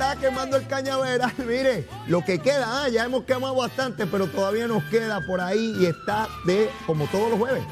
[0.00, 1.32] está quemando el cañaveral.
[1.46, 5.74] Mire, lo que queda, ah, ya hemos quemado bastante, pero todavía nos queda por ahí
[5.78, 7.62] y está de, como todos los jueves,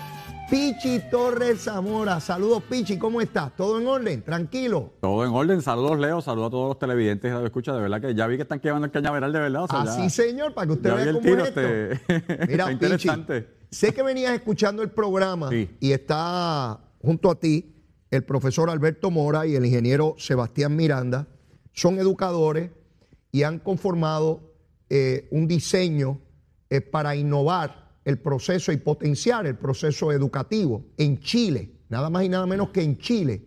[0.50, 2.20] Pichi Torres Zamora.
[2.20, 3.56] Saludos, Pichi, ¿cómo estás?
[3.56, 4.22] ¿Todo en orden?
[4.22, 4.92] ¿Tranquilo?
[5.00, 5.62] Todo en orden.
[5.62, 6.20] Saludos, Leo.
[6.20, 7.72] Saludos a todos los televidentes de escucha.
[7.72, 9.64] De verdad que ya vi que están quemando el cañaveral, de verdad.
[9.70, 12.44] Así, señor, para que usted vea cómo es esto.
[12.46, 13.40] Mira, interesante.
[13.40, 17.74] Pichi, sé que venías escuchando el programa y está junto a ti
[18.10, 21.26] el profesor Alberto Mora y el ingeniero Sebastián Miranda.
[21.78, 22.72] Son educadores
[23.30, 24.40] y han conformado
[24.90, 26.18] eh, un diseño
[26.70, 32.30] eh, para innovar el proceso y potenciar el proceso educativo en Chile, nada más y
[32.30, 33.46] nada menos que en Chile,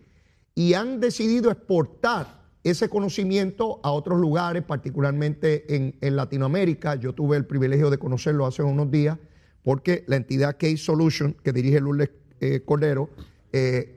[0.55, 6.95] y han decidido exportar ese conocimiento a otros lugares, particularmente en, Latinoamérica.
[6.95, 9.18] Yo tuve el privilegio de conocerlo hace unos días,
[9.62, 13.09] porque la entidad Case Solution, que dirige Lourdes eh, Cordero,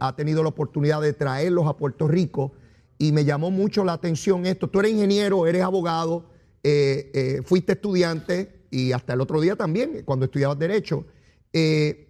[0.00, 2.54] ha tenido la oportunidad de traerlos a Puerto Rico
[2.98, 4.69] y me llamó mucho la atención esto.
[4.69, 6.30] Tú eres ingeniero, eres abogado,
[6.62, 11.06] eh, fuiste estudiante, y hasta el otro día también, cuando estudiaba Derecho.
[11.52, 12.08] Eh,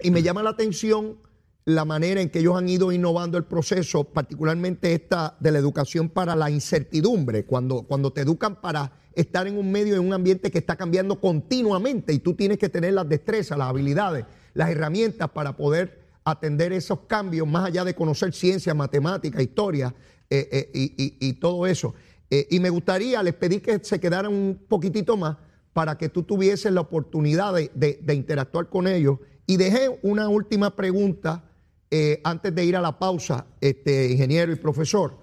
[0.00, 1.18] y me llama la atención
[1.64, 6.08] la manera en que ellos han ido innovando el proceso, particularmente esta de la educación
[6.08, 10.50] para la incertidumbre, cuando, cuando te educan para estar en un medio, en un ambiente
[10.50, 15.30] que está cambiando continuamente y tú tienes que tener las destrezas, las habilidades, las herramientas
[15.30, 19.94] para poder atender esos cambios, más allá de conocer ciencia, matemática, historia
[20.34, 21.94] eh, eh, y, todo eso.
[22.30, 25.36] y me gustaría, les pedí que se quedaran un poquitito más
[25.72, 29.18] para que tú tuvieses la oportunidad de, interactuar con ellos.
[29.46, 31.44] Y dejé una última pregunta
[31.90, 35.18] eh, antes de ir a la pausa, este, ingeniero y profesor.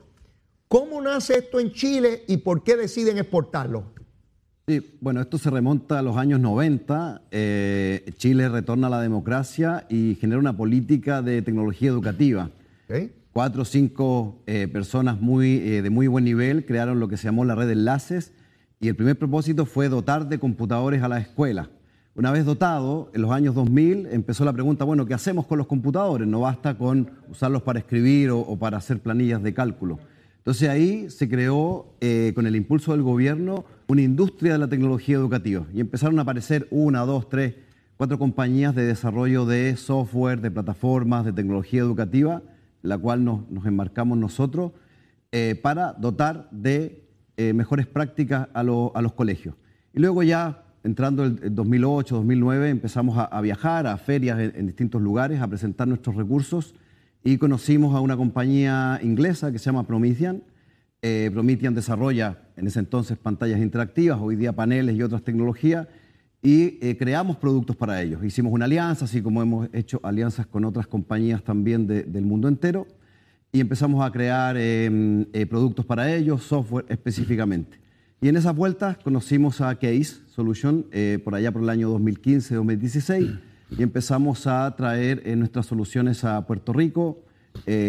[0.68, 3.86] ¿Cómo nace esto en Chile y por qué deciden exportarlo?
[4.68, 7.24] Sí, bueno, esto se remonta a los años 90.
[7.32, 12.52] Eh, Chile retorna a la democracia y genera una política de tecnología educativa.
[13.34, 17.46] Cuatro o cinco eh, personas muy, de muy buen nivel crearon lo que se llamó
[17.46, 18.34] la red de enlaces
[18.80, 21.70] y el primer propósito fue dotar de computadores a la escuela.
[22.16, 25.68] Una vez dotado, en los años 2000 empezó la pregunta, bueno, ¿qué hacemos con los
[25.68, 26.28] computadores?
[26.28, 30.00] No basta con usarlos para escribir o, para hacer planillas de cálculo.
[30.38, 35.16] Entonces ahí se creó, eh, con el impulso del gobierno, una industria de la tecnología
[35.16, 37.56] educativa y empezaron a aparecer una, dos, tres,
[37.96, 42.42] cuatro compañías de desarrollo de software, de plataformas, de tecnología educativa,
[42.82, 44.72] la cual nos, enmarcamos nosotros,
[45.32, 47.08] eh, para dotar de
[47.38, 49.56] eh, mejores prácticas a, los colegios.
[49.94, 55.42] Y luego ya, entrando en 2008, 2009, empezamos a, viajar a ferias en, distintos lugares,
[55.42, 56.76] a presentar nuestros recursos
[57.24, 60.44] y conocimos a una compañía inglesa que se llama Promethean.
[61.02, 65.88] Eh, Promethean desarrolla en ese entonces pantallas interactivas, hoy día paneles y otras tecnologías,
[66.42, 68.24] y eh, creamos productos para ellos.
[68.24, 72.88] Hicimos una alianza, así como hemos hecho alianzas con otras compañías también del mundo entero
[73.52, 77.80] y empezamos a crear em, eh, productos para ellos, software específicamente.
[78.22, 83.40] Y en esas vueltas conocimos a Case Solution eh, por allá por el año 2015-2016
[83.78, 87.24] y empezamos a traer eh, nuestras soluciones a Puerto Rico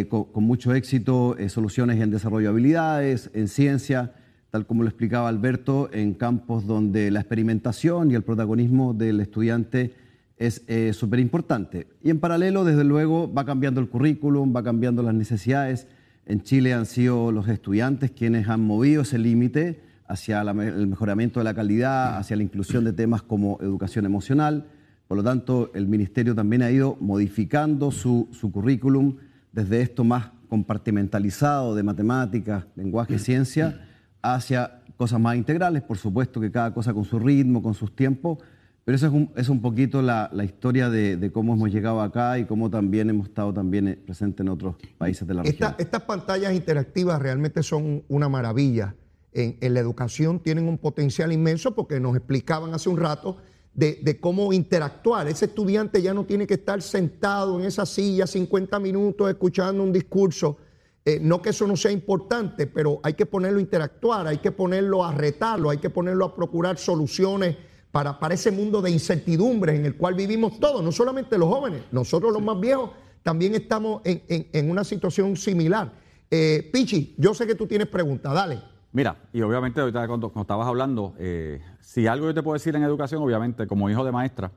[0.09, 4.15] con, con, mucho éxito, soluciones en desarrollo de habilidades, en ciencia,
[4.51, 9.95] tal como lo explicaba Alberto, en campos donde la experimentación y el protagonismo del estudiante
[10.37, 11.87] es eh, súper importante.
[12.03, 15.87] Y en paralelo, desde luego, va cambiando el currículum, va cambiando las necesidades.
[16.27, 21.45] En Chile han sido los estudiantes quienes han movido ese límite hacia el mejoramiento de
[21.45, 24.67] la calidad, hacia la inclusión de temas como educación emocional.
[25.07, 29.17] Por lo tanto, el Ministerio también ha ido modificando su, su currículum
[29.53, 33.87] desde esto más compartimentalizado de matemáticas, lenguaje, ciencia,
[34.23, 38.39] hacia cosas más integrales, por supuesto que cada cosa con su ritmo, con sus tiempos,
[38.85, 42.01] pero eso es un, es un poquito la, la historia de, de, cómo hemos llegado
[42.01, 45.75] acá y cómo también hemos estado también eh, presentes en otros países de la región.
[45.79, 48.95] estas pantallas interactivas realmente son una maravilla.
[49.33, 53.37] En, en, la educación tienen un potencial inmenso porque nos explicaban hace un rato
[53.75, 55.29] de, de, cómo interactuar.
[55.29, 59.93] Ese estudiante ya no tiene que estar sentado en esa silla 50 minutos escuchando un
[59.93, 60.59] discurso.
[61.11, 64.53] Eh, no que eso no sea importante, pero hay que ponerlo a interactuar, hay que
[64.53, 67.57] ponerlo a retarlo, hay que ponerlo a procurar soluciones
[67.91, 71.83] para, para ese mundo de incertidumbre en el cual vivimos todos, no solamente los jóvenes,
[71.91, 72.91] nosotros los más viejos
[73.25, 75.93] también estamos en, una situación similar.
[76.31, 78.61] Eh, Pichi, yo sé que tú tienes preguntas, dale.
[78.93, 82.85] Mira, y obviamente ahorita cuando, estabas hablando, eh, si algo yo te puedo decir en
[82.85, 84.53] educación, obviamente como hijo de maestra,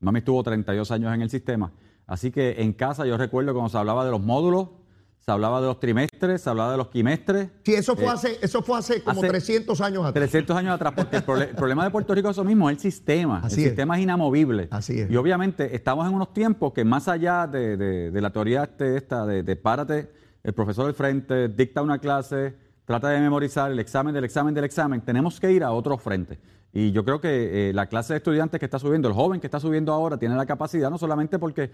[0.00, 1.72] mami estuvo 32 años en el sistema,
[2.08, 4.81] así que en casa yo recuerdo cuando se hablaba de los módulos,
[5.24, 7.48] se hablaba de los trimestres, se hablaba de los quimestres.
[7.64, 10.14] Sí, eso fue, eh, hace, eso fue hace como 300 años atrás.
[10.14, 11.22] 300 años atrás, porque el,
[11.54, 13.40] problema de Puerto Rico es eso mismo, es el sistema.
[13.44, 14.66] el sistema es inamovible.
[14.72, 15.10] Así es.
[15.10, 19.44] Y obviamente estamos en unos tiempos que más allá de, la teoría este, esta de,
[19.44, 20.10] de párate,
[20.42, 24.64] el profesor del frente dicta una clase, trata de memorizar el examen del examen del
[24.64, 26.40] examen, tenemos que ir a otro frente.
[26.72, 29.46] Y yo creo que eh, la clase de estudiantes que está subiendo, el joven que
[29.46, 31.70] está subiendo ahora, tiene la capacidad no solamente porque,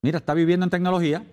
[0.00, 1.24] mira, está viviendo en tecnología,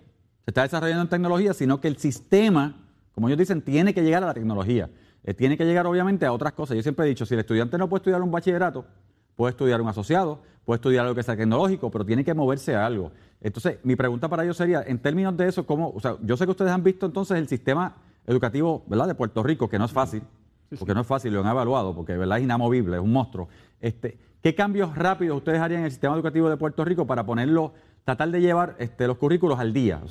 [0.49, 2.75] se está desarrollando en tecnología, sino que el sistema,
[3.13, 4.89] como ellos dicen, tiene que llegar a la tecnología.
[5.23, 6.75] Eh, tiene que llegar obviamente a otras cosas.
[6.75, 8.83] Yo siempre he dicho, si el estudiante no puede estudiar un bachillerato,
[9.35, 12.83] puede estudiar un asociado, puede estudiar algo que sea tecnológico, pero tiene que moverse a
[12.83, 13.11] algo.
[13.41, 16.45] Entonces, mi pregunta para ellos sería, en términos de eso, ¿cómo, o sea, yo sé
[16.45, 19.91] que ustedes han visto entonces el sistema educativo, ¿verdad?, de Puerto Rico, que no es
[19.91, 20.23] fácil,
[20.79, 22.39] porque no es fácil, lo han evaluado, porque ¿verdad?
[22.39, 23.49] es inamovible, es un monstruo.
[23.79, 27.73] Este, ¿Qué cambios rápidos ustedes harían en el sistema educativo de Puerto Rico para ponerlo,
[28.03, 30.01] tratar de llevar este, los currículos al día?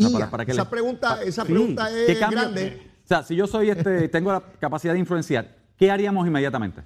[0.46, 2.82] esa pregunta, esa pregunta es grande.
[3.05, 6.82] O sea, si yo soy este, tengo la capacidad de influenciar, ¿qué haríamos inmediatamente?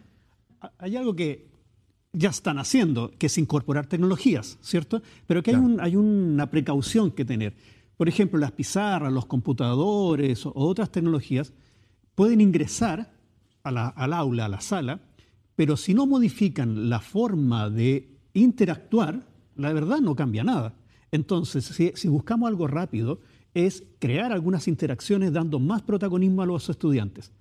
[0.79, 1.51] Hay algo que
[2.13, 5.03] ya están haciendo, que es incorporar tecnologías, ¿cierto?
[5.27, 7.55] Pero que hay, un, hay una precaución que tener.
[7.97, 11.53] Por ejemplo, las pizarras, los computadores o otras tecnologías
[12.15, 13.13] pueden ingresar
[13.63, 15.01] al aula, a la sala,
[15.57, 19.27] pero si no modifican la forma de interactuar,
[19.57, 20.75] la verdad no cambia nada.
[21.13, 21.65] Entonces,
[21.95, 23.21] si, buscamos algo rápido,
[23.55, 27.33] es crear algunas interacciones dando más protagonismo a los estudiantes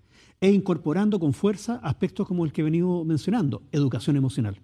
[0.41, 4.59] e incorporando con fuerza aspectos como el que he venido mencionando, educación emocional,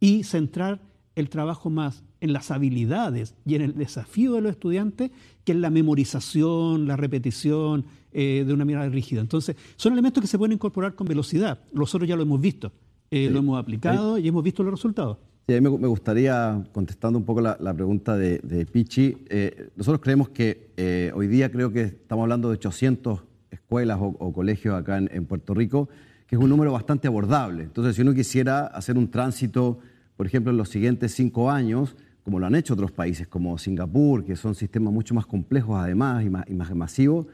[0.00, 0.80] y centrar
[1.14, 5.10] el trabajo más en las habilidades y en el desafío de los estudiantes
[5.44, 9.20] que en la memorización, la repetición eh, de una mirada rígida.
[9.20, 11.60] Entonces, son elementos que se pueden incorporar con velocidad.
[11.72, 12.72] Nosotros ya lo hemos visto,
[13.10, 15.18] eh, lo hemos aplicado y hemos visto los resultados.
[15.48, 20.28] Sí, a mí me gustaría, contestando un poco la, pregunta de, Pichi, eh, nosotros creemos
[20.28, 25.54] que hoy día creo que estamos hablando de 800 escuelas o, colegios acá en, Puerto
[25.54, 25.88] Rico,
[26.26, 27.62] que es un número bastante abordable.
[27.62, 29.78] Entonces, si uno quisiera hacer un tránsito,
[30.18, 34.26] por ejemplo, en los siguientes cinco años, como lo han hecho otros países como Singapur,
[34.26, 37.26] que son sistemas mucho más complejos además y más, y más masivos,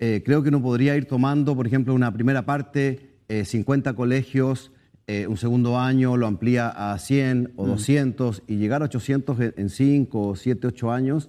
[0.00, 4.72] eh, creo que uno podría ir tomando, por ejemplo, una primera parte, 50 eh, colegios,
[5.20, 8.52] eh, un segundo año lo amplía a 100 o 200 mm.
[8.52, 11.28] y llegar a 800 en 5, 7, 8 años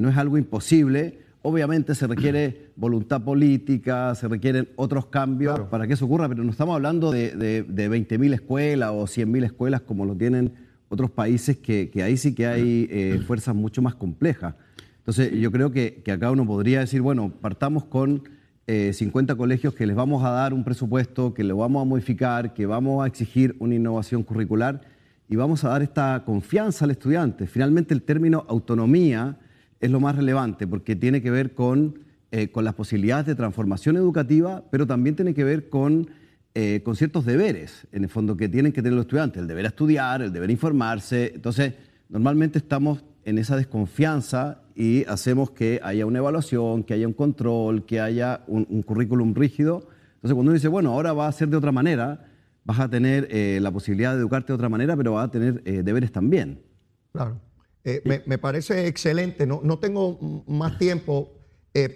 [0.00, 1.20] no es algo imposible.
[1.42, 6.50] Obviamente se requiere voluntad política, se requieren otros cambios para que eso ocurra, pero no
[6.50, 11.56] estamos hablando de, de, de 20.000 escuelas o 100.000 escuelas como lo tienen otros países
[11.56, 14.54] que, ahí sí que hay eh, fuerzas mucho más complejas.
[14.98, 18.28] Entonces, yo creo que, acá uno podría decir, bueno, partamos con
[18.66, 22.52] 50 eh, colegios que les vamos a dar un presupuesto, que lo vamos a modificar,
[22.52, 24.80] que vamos a exigir una innovación curricular
[25.28, 27.46] y vamos a dar esta confianza al estudiante.
[27.46, 29.38] Finalmente, el término autonomía
[29.80, 33.96] es lo más relevante porque tiene que ver con, eh, con las posibilidades de transformación
[33.96, 36.08] educativa, pero también tiene que ver con
[36.58, 39.66] eh, con ciertos deberes, en el fondo, que tienen que tener los estudiantes, el deber
[39.66, 41.32] estudiar, el deber informarse.
[41.34, 41.74] Entonces,
[42.08, 47.86] normalmente estamos en esa desconfianza y hacemos que haya una evaluación, que haya un control,
[47.86, 49.88] que haya un, currículum rígido.
[50.16, 52.26] Entonces, cuando uno dice, bueno, ahora va a ser de otra manera,
[52.62, 55.62] vas a tener eh, la posibilidad de educarte de otra manera, pero vas a tener
[55.64, 56.62] eh, deberes también.
[57.12, 57.40] Claro.
[58.04, 59.46] me, me, parece excelente.
[59.46, 61.32] No, no tengo más tiempo,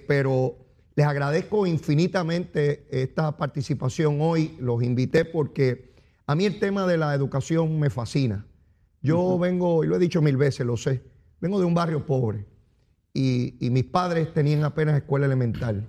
[0.08, 0.56] pero
[0.96, 4.56] les agradezco infinitamente esta participación hoy.
[4.58, 5.92] Los invité porque
[6.26, 8.46] a mí el tema de la educación me fascina.
[9.02, 11.02] Yo vengo, y lo he dicho mil veces, lo sé,
[11.40, 12.46] vengo de un barrio pobre
[13.12, 15.86] y, mis padres tenían apenas escuela elemental.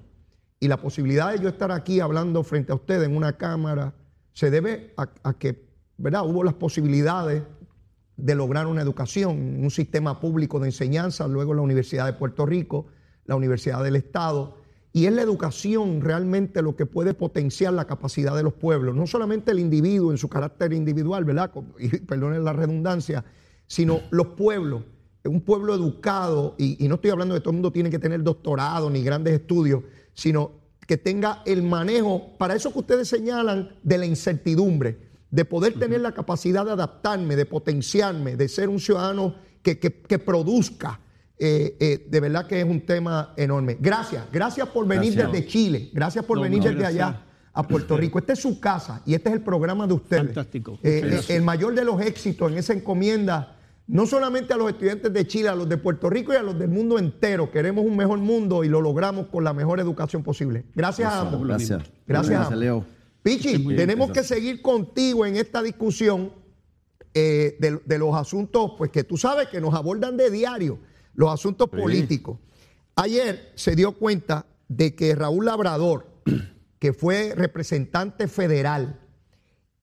[0.60, 3.94] Y la posibilidad de yo estar aquí hablando frente a ustedes en una cámara
[4.34, 5.68] se debe a, que,
[5.98, 6.26] ¿verdad?
[6.26, 7.44] Hubo las posibilidades
[8.18, 12.86] de lograr una educación, un sistema público de enseñanza, luego la Universidad de Puerto Rico,
[13.26, 14.62] la Universidad del Estado
[14.94, 19.08] y es la educación realmente lo que puede potenciar la capacidad de los pueblos, no
[19.08, 21.52] solamente el individuo en su carácter individual, ¿verdad?
[21.80, 23.24] Y perdonen la redundancia,
[23.68, 24.84] sino los pueblos.
[25.24, 28.24] Un pueblo educado, y, no estoy hablando de que todo el mundo tiene que tener
[28.24, 30.52] doctorado ni grandes estudios, sino
[30.88, 34.98] que tenga el manejo, para eso que ustedes señalan, de la incertidumbre,
[35.30, 40.20] de poder tener la capacidad de adaptarme, de potenciarme, de ser un ciudadano que, que
[40.20, 41.00] produzca
[41.44, 43.76] eh, eh, de verdad que es un tema enorme.
[43.80, 48.20] Gracias, gracias por venir desde Chile, gracias por venir desde allá a Puerto Rico.
[48.20, 50.26] Esta es su casa y este es el programa de ustedes.
[50.26, 50.78] Fantástico.
[50.84, 55.28] Eh, el mayor de los éxitos en esa encomienda, no solamente a los estudiantes de
[55.28, 57.52] Chile, a los de Puerto Rico y a los del mundo entero.
[57.52, 60.66] Queremos un mejor mundo y lo logramos con la mejor educación posible.
[60.76, 61.46] Gracias, a ambos.
[61.46, 61.84] Gracias.
[62.08, 62.86] Gracias, Leo.
[63.24, 66.32] Pichi, tenemos que seguir contigo en esta discusión
[67.14, 70.80] de, de los asuntos, pues que tú sabes que nos abordan de diario
[71.14, 72.40] los asuntos políticos.
[72.96, 76.08] Ayer se dio cuenta de que Raúl Labrador,
[76.80, 79.00] que fue representante federal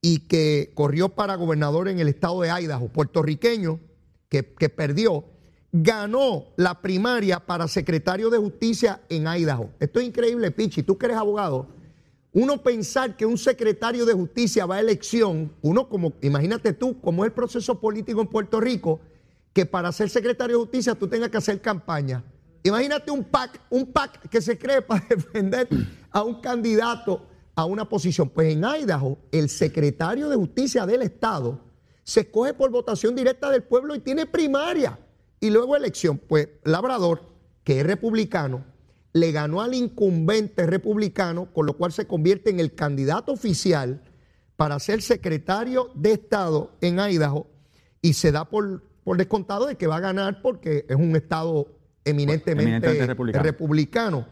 [0.01, 3.81] y que corrió para gobernador en el estado de Idaho, puertorriqueño,
[4.29, 5.25] que, perdió,
[5.73, 9.71] ganó la primaria para secretario de justicia en Idaho.
[9.81, 10.83] Esto es increíble, Pichi.
[10.83, 11.67] Tú que eres abogado,
[12.33, 17.25] uno pensar que un secretario de justicia va a elección, uno como, imagínate tú, como
[17.25, 19.01] es el proceso político en Puerto Rico,
[19.53, 22.23] que para ser secretario de justicia tú tengas que hacer campaña.
[22.63, 25.69] Imagínate un PAC, un PAC que se cree para defender
[26.11, 28.29] a un candidato a una posición.
[28.29, 31.68] Pues en Idaho, el secretario de justicia del Estado
[32.09, 34.99] se escoge por votación directa del pueblo y tiene primaria
[35.41, 36.17] y luego elección.
[36.17, 37.21] Pues Labrador,
[37.65, 38.65] que es republicano,
[39.13, 44.01] le ganó al incumbente republicano, con lo cual se convierte en el candidato oficial
[44.57, 47.47] para ser secretario de Estado en Idaho
[48.01, 51.69] y se da por, por descontado de que va a ganar porque es un Estado
[52.07, 54.27] eminentemente, republicano.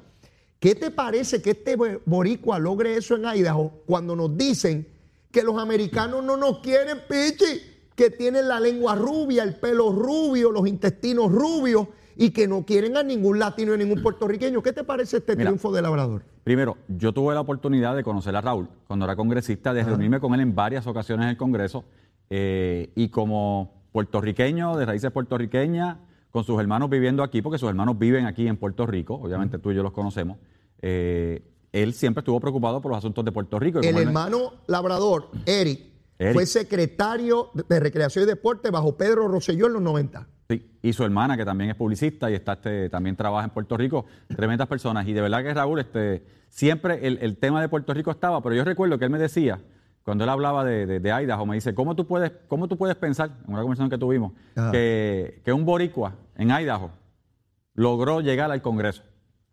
[0.59, 4.96] ¿Qué te parece que este boricua logre eso en Idaho cuando nos dicen
[5.31, 7.61] que los americanos no nos quieren, pichi,
[7.95, 12.97] que tienen la lengua rubia, el pelo rubio, los intestinos rubios y que no quieren
[12.97, 14.63] a ningún latino y ningún puertorriqueño?
[14.63, 16.23] ¿Qué te parece este triunfo de Labrador?
[16.45, 20.35] Primero, yo tuve la oportunidad de conocer a Raúl cuando era congresista, de reunirme con
[20.35, 21.85] él en varias ocasiones en el Congreso
[22.31, 25.99] eh, y como puertorriqueño, de raíces puertorriqueñas,
[26.31, 29.71] con sus hermanos viviendo aquí, porque sus hermanos viven aquí en Puerto Rico, obviamente tú
[29.71, 30.39] y yo los conocemos.
[30.83, 31.43] Eh,
[31.83, 33.81] él siempre estuvo preocupado por los asuntos de Puerto Rico.
[33.81, 35.81] el hermano labrador, Eric,
[36.33, 40.27] fue secretario de Recreación y Deporte bajo Pedro Rosselló en los 90.
[40.49, 43.77] Sí, y su hermana, que también es publicista y está este, también trabaja en Puerto
[43.77, 45.07] Rico, tremendas personas.
[45.09, 48.55] Y de verdad que Raúl, este, siempre el, el tema de Puerto Rico estaba, pero
[48.55, 49.61] yo recuerdo que él me decía,
[50.07, 52.95] cuando él hablaba de, de, de, Idaho, me dice, ¿cómo tú puedes, cómo tú puedes
[52.95, 54.33] pensar, en una conversación que tuvimos,
[54.71, 56.93] que, que, un boricua en Idaho
[57.75, 59.03] logró llegar al Congreso?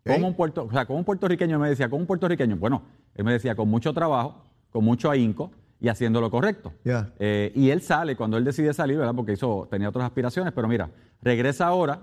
[0.04, 2.82] Como un, puerto, o sea, como un puertorriqueño me decía, como un puertorriqueño, bueno,
[3.14, 6.72] él me decía, con mucho trabajo, con mucho ahínco y haciendo lo correcto.
[7.18, 9.14] Eh, y él sale, cuando él decide salir, ¿verdad?
[9.14, 10.90] Porque hizo, tenía otras aspiraciones, pero mira,
[11.22, 12.00] regresa ahora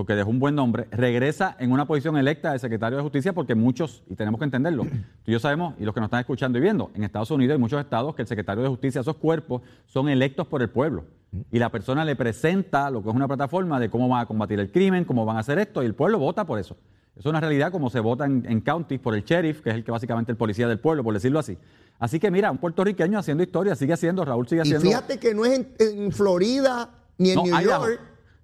[0.00, 3.54] porque dejó un buen nombre, regresa en una posición electa de secretario de Justicia porque
[3.54, 6.56] muchos, y tenemos que entenderlo, tú y yo sabemos, y los que nos están escuchando
[6.56, 9.60] y viendo, en Estados Unidos hay muchos estados que el secretario de Justicia, esos cuerpos,
[9.84, 11.04] son electos por el pueblo.
[11.52, 14.58] Y la persona le presenta lo que es una plataforma de cómo van a combatir
[14.58, 16.78] el crimen, cómo van a hacer esto, y el pueblo vota por eso.
[17.16, 19.90] Es una realidad como se vota en, counties por el sheriff, que es el que
[19.90, 21.58] básicamente el policía del pueblo, por decirlo así.
[21.98, 24.84] Así que mira, un puertorriqueño haciendo historia, sigue haciendo, Raúl sigue haciendo.
[24.84, 26.88] Y fíjate que no es en, Florida
[27.18, 28.00] ni en New York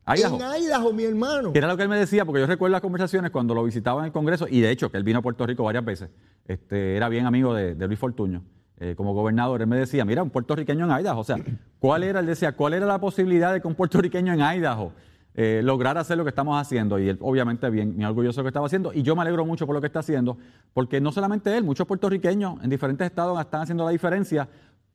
[0.06, 1.50] en Idaho, mi hermano.
[1.54, 4.06] era lo que él me decía, porque yo recuerdo las conversaciones cuando lo visitaba en
[4.06, 6.11] el Congreso, y de hecho, que él vino a Puerto Rico varias veces,
[6.46, 8.42] este, era bien amigo de, Luis Fortuño.
[8.78, 11.20] Eh, como gobernador, él me decía, mira, un puertorriqueño en Idaho.
[11.20, 11.38] O sea,
[11.78, 14.92] ¿cuál era, él decía, cuál era la posibilidad de que un puertorriqueño en Idaho
[15.36, 16.98] eh, lograra hacer lo que estamos haciendo?
[16.98, 18.92] Y él, obviamente, bien, bien orgulloso de lo que estaba haciendo.
[18.92, 20.38] Y yo me alegro mucho por lo que está haciendo,
[20.72, 24.48] porque no solamente él, muchos puertorriqueños en diferentes estados están haciendo la diferencia,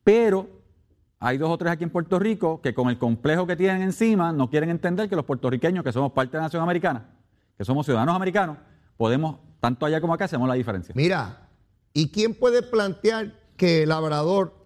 [0.03, 0.49] pero
[1.19, 4.33] hay dos o tres aquí en Puerto Rico que con el complejo que tienen encima
[4.33, 7.05] no quieren entender que los puertorriqueños, que somos parte de la nación americana,
[7.55, 8.57] que somos ciudadanos americanos,
[8.97, 10.93] podemos, tanto allá como acá, hacemos la diferencia.
[10.97, 11.47] Mira,
[11.93, 14.65] ¿y quién puede plantear que el labrador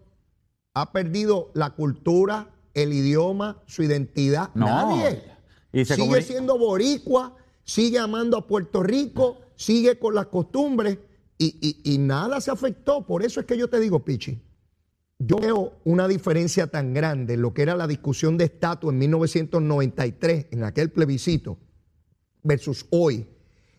[0.73, 4.51] ha perdido la cultura, el idioma, su identidad?
[4.53, 5.34] Nadie.
[5.75, 10.97] Y sigue siendo boricua, sigue amando a Puerto Rico, sigue con las costumbres
[11.37, 13.05] y, y nada se afectó.
[13.05, 14.41] Por eso es que yo te digo, Pichi
[15.19, 18.99] yo veo una diferencia tan grande en lo que era la discusión de estatus en
[18.99, 21.57] 1993, en aquel plebiscito,
[22.43, 23.27] versus hoy.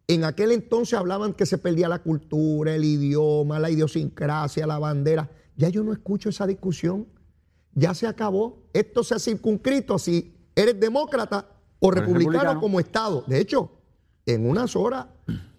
[0.08, 5.30] En aquel entonces hablaban que se perdía la cultura, el idioma, la idiosincrasia, la bandera.
[5.56, 7.06] Ya yo no escucho esa discusión.
[7.74, 8.68] Ya se acabó.
[8.72, 13.24] Esto se ha circunscrito si eres demócrata o republicano, como Estado.
[13.26, 13.70] De hecho,
[14.24, 15.06] en unas horas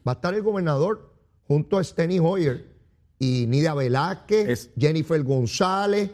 [0.08, 1.14] va a estar el gobernador
[1.48, 2.76] junto a Steny Hoyer
[3.20, 6.12] y Nidia Velázquez, Jennifer González,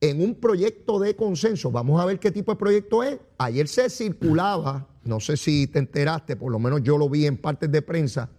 [0.00, 1.70] en un proyecto de consenso.
[1.70, 3.18] Vamos a ver qué tipo de proyecto es.
[3.38, 7.36] Ayer se circulaba, no sé si te enteraste, por lo menos yo lo vi en
[7.36, 8.30] partes de prensa,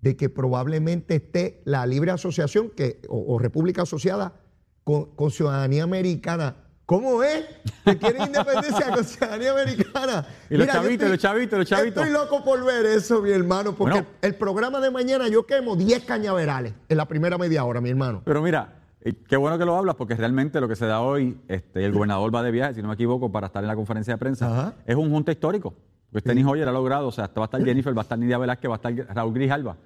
[0.00, 4.40] de que probablemente esté la libre asociación que, o, república asociada
[4.84, 7.44] con ciudadanía americana ¿Cómo es?
[7.84, 10.26] Que quieren independencia con ciudadanía americana.
[10.48, 12.02] Y los chavitos, los chavitos, los chavitos.
[12.02, 16.04] Estoy loco por ver eso, mi hermano, porque el programa de mañana yo quemo 10
[16.04, 18.22] cañaverales en la primera media hora, mi hermano.
[18.24, 21.38] Pero mira, eh, qué bueno que lo hablas, porque realmente lo que se da hoy,
[21.46, 24.14] este, el gobernador va de viaje, si no me equivoco, para estar en la conferencia
[24.14, 25.74] de prensa, es un junta histórico.
[26.10, 28.38] Usted ni Hoyer ha logrado, o sea, va a estar Jennifer, va a estar Nidia
[28.38, 29.76] Velázquez, va a estar Raúl Grijalva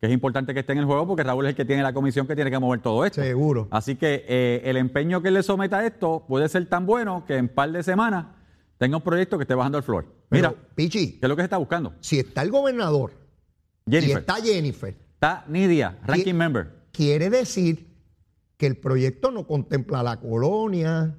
[0.00, 1.92] que es importante que esté en el juego porque Raúl es el que tiene la
[1.92, 3.22] comisión que tiene que mover todo esto.
[3.22, 3.68] Seguro.
[3.70, 7.36] Así que eh, el empeño que le someta a esto puede ser tan bueno que
[7.36, 8.26] en un par de semanas
[8.78, 10.06] tenga un proyecto que esté bajando el flor.
[10.30, 11.94] Mira, Pichi, ¿qué es lo que se está buscando?
[12.00, 13.12] Si está el gobernador,
[13.86, 16.70] Jennifer, y está Jennifer, está Nidia, ranking member.
[16.92, 17.90] Quiere decir
[18.56, 21.18] que el proyecto no contempla la colonia.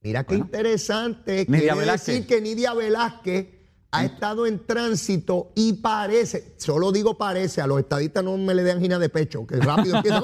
[0.00, 1.44] Mira qué interesante.
[1.44, 3.61] quiere decir que Nidia Velázquez
[3.92, 8.64] ha estado en tránsito y parece, solo digo parece, a los estadistas no me le
[8.64, 10.22] den gina de pecho, que rápido empiezan,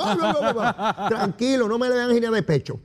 [1.08, 2.80] tranquilo, no me le den gina de pecho.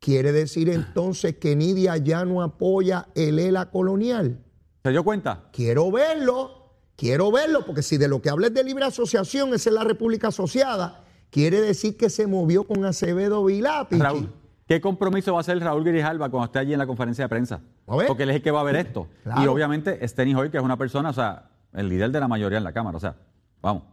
[0.00, 4.42] Quiere decir entonces que Nidia ya no apoya el ELA colonial.
[4.82, 5.50] ¿Se dio cuenta?
[5.52, 9.68] Quiero verlo, quiero verlo, porque si de lo que habla es de libre asociación, esa
[9.68, 14.32] es la República Asociada, quiere decir que se movió con Acevedo Vilá, Raúl,
[14.66, 17.60] ¿qué compromiso va a hacer Raúl Grijalba cuando esté allí en la conferencia de prensa?
[17.84, 19.08] Porque él es el que va a ver esto.
[19.42, 22.58] Y obviamente Steny Hoy, que es una persona, o sea, el líder de la mayoría
[22.58, 23.16] en la Cámara, o sea,
[23.60, 23.84] vamos.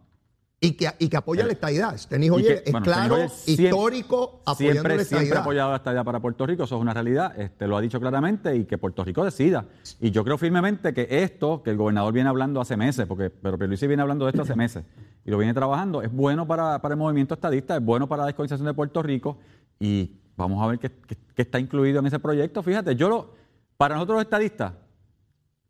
[0.61, 1.97] Y que, y que apoya la estadidad.
[1.97, 5.21] Steny Hoy es claro, histórico, apoyando siempre, la estadidad.
[5.21, 7.81] Siempre ha apoyado la estadidad para Puerto Rico, eso es una realidad, este, lo ha
[7.81, 9.65] dicho claramente y que Puerto Rico decida.
[10.01, 13.55] Y yo creo firmemente que esto, que el gobernador viene hablando hace meses, porque pero
[13.55, 14.83] Luis viene hablando de esto hace meses
[15.23, 18.27] y lo viene trabajando, es bueno para, para el movimiento estadista, es bueno para la
[18.27, 19.37] descolonización de Puerto Rico
[19.79, 20.91] y vamos a ver qué,
[21.35, 22.63] está incluido en ese proyecto.
[22.63, 23.33] Fíjate, yo lo,
[23.77, 24.73] para nosotros los estadistas,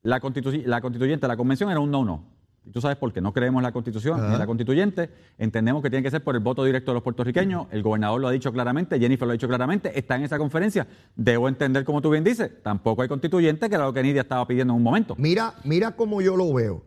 [0.01, 0.21] la,
[0.65, 2.39] la constituyente, la convención era un no-no.
[2.65, 5.09] Y tú sabes por qué no creemos en la constitución en la constituyente.
[5.38, 7.67] Entendemos que tiene que ser por el voto directo de los puertorriqueños.
[7.71, 10.85] El gobernador lo ha dicho claramente, Jennifer lo ha dicho claramente, está en esa conferencia.
[11.15, 14.45] Debo entender, como tú bien dices, tampoco hay constituyente, que era lo que Nidia estaba
[14.45, 15.15] pidiendo en un momento.
[15.17, 16.83] Mira, mira cómo yo lo veo.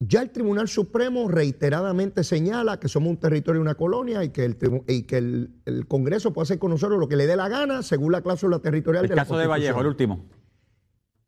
[0.00, 4.44] Ya el Tribunal Supremo reiteradamente señala que somos un territorio y una colonia y que
[4.44, 7.82] el, y que el, Congreso puede hacer con nosotros lo que le dé la gana
[7.82, 10.24] según la cláusula territorial el caso de Vallejo, el último.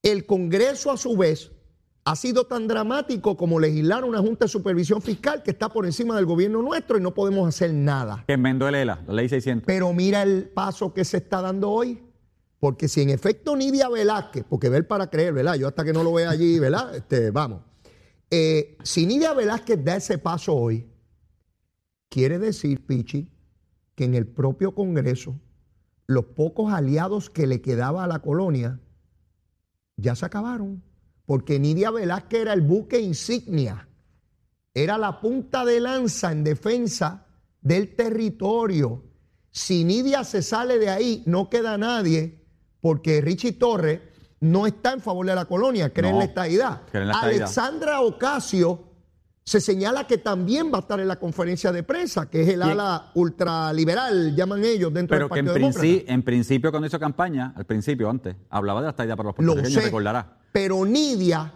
[0.04, 1.50] El Congreso, a su vez,
[2.04, 6.14] ha sido tan dramático como legislar una Junta de Supervisión Fiscal que está por encima
[6.14, 8.22] del gobierno nuestro y no podemos hacer nada.
[8.28, 9.66] Que enmendó el ELA, la ley 600.
[9.66, 12.04] Pero mira el paso que se está dando hoy.
[12.60, 15.54] Porque si en efecto Nidia Velázquez, porque ver para creer, ¿verdad?
[15.54, 16.94] Yo hasta que no lo vea allí, ¿verdad?
[16.94, 17.69] Este, vamos.
[18.30, 20.88] Eh, si Nidia Velázquez da ese paso hoy,
[22.08, 23.32] quiere decir, Pichi,
[23.94, 25.40] que en el propio Congreso,
[26.06, 28.80] los pocos aliados que le quedaba a la colonia
[29.96, 30.82] ya se acabaron
[31.30, 33.88] porque Nidia Velázquez era el buque insignia,
[34.74, 37.24] era la punta de lanza en defensa
[37.60, 39.04] del territorio.
[39.52, 42.44] Si Nidia se sale de ahí, no queda nadie,
[42.80, 44.00] porque Richie Torres
[44.40, 46.82] no está en favor de la colonia, cree en la estadidad.
[46.92, 48.84] Alexandra Ocasio
[49.44, 52.62] se señala que también va a estar en la conferencia de prensa, que es el
[52.62, 57.64] ala ultraliberal, llaman ellos, dentro del Partido Pero que en, principio, cuando hizo campaña, al
[57.64, 61.52] principio, antes, hablaba de la estadidad para los puertorriqueños, recordará pero Nidia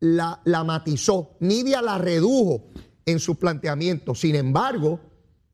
[0.00, 2.68] la, la matizó, Nidia la redujo
[3.06, 4.14] en su planteamiento.
[4.14, 5.00] Sin embargo,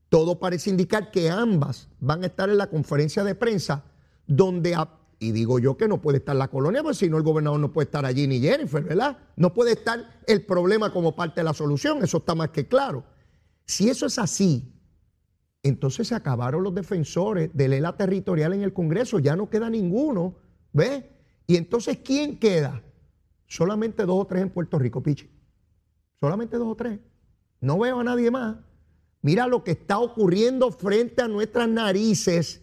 [0.08, 3.84] todo parece indicar que ambas van a estar en la conferencia de prensa
[4.26, 4.76] donde,
[5.18, 7.72] y digo yo que no puede estar la colonia, pues si no el gobernador no
[7.72, 9.18] puede estar allí ni Jennifer, ¿verdad?
[9.36, 13.04] No puede estar el problema como parte de la solución, eso está más que claro.
[13.64, 14.72] Si eso es así,
[15.62, 20.36] entonces se acabaron los defensores del ELA territorial en el Congreso, ya no queda ninguno,
[20.72, 21.04] ¿ves?
[21.46, 22.82] Y entonces, ¿quién queda?
[23.46, 25.30] Solamente dos o tres en Puerto Rico, Pichi.
[26.20, 26.98] Solamente dos o tres.
[27.60, 28.56] No veo a nadie más.
[29.22, 32.62] Mira lo que está ocurriendo frente a nuestras narices.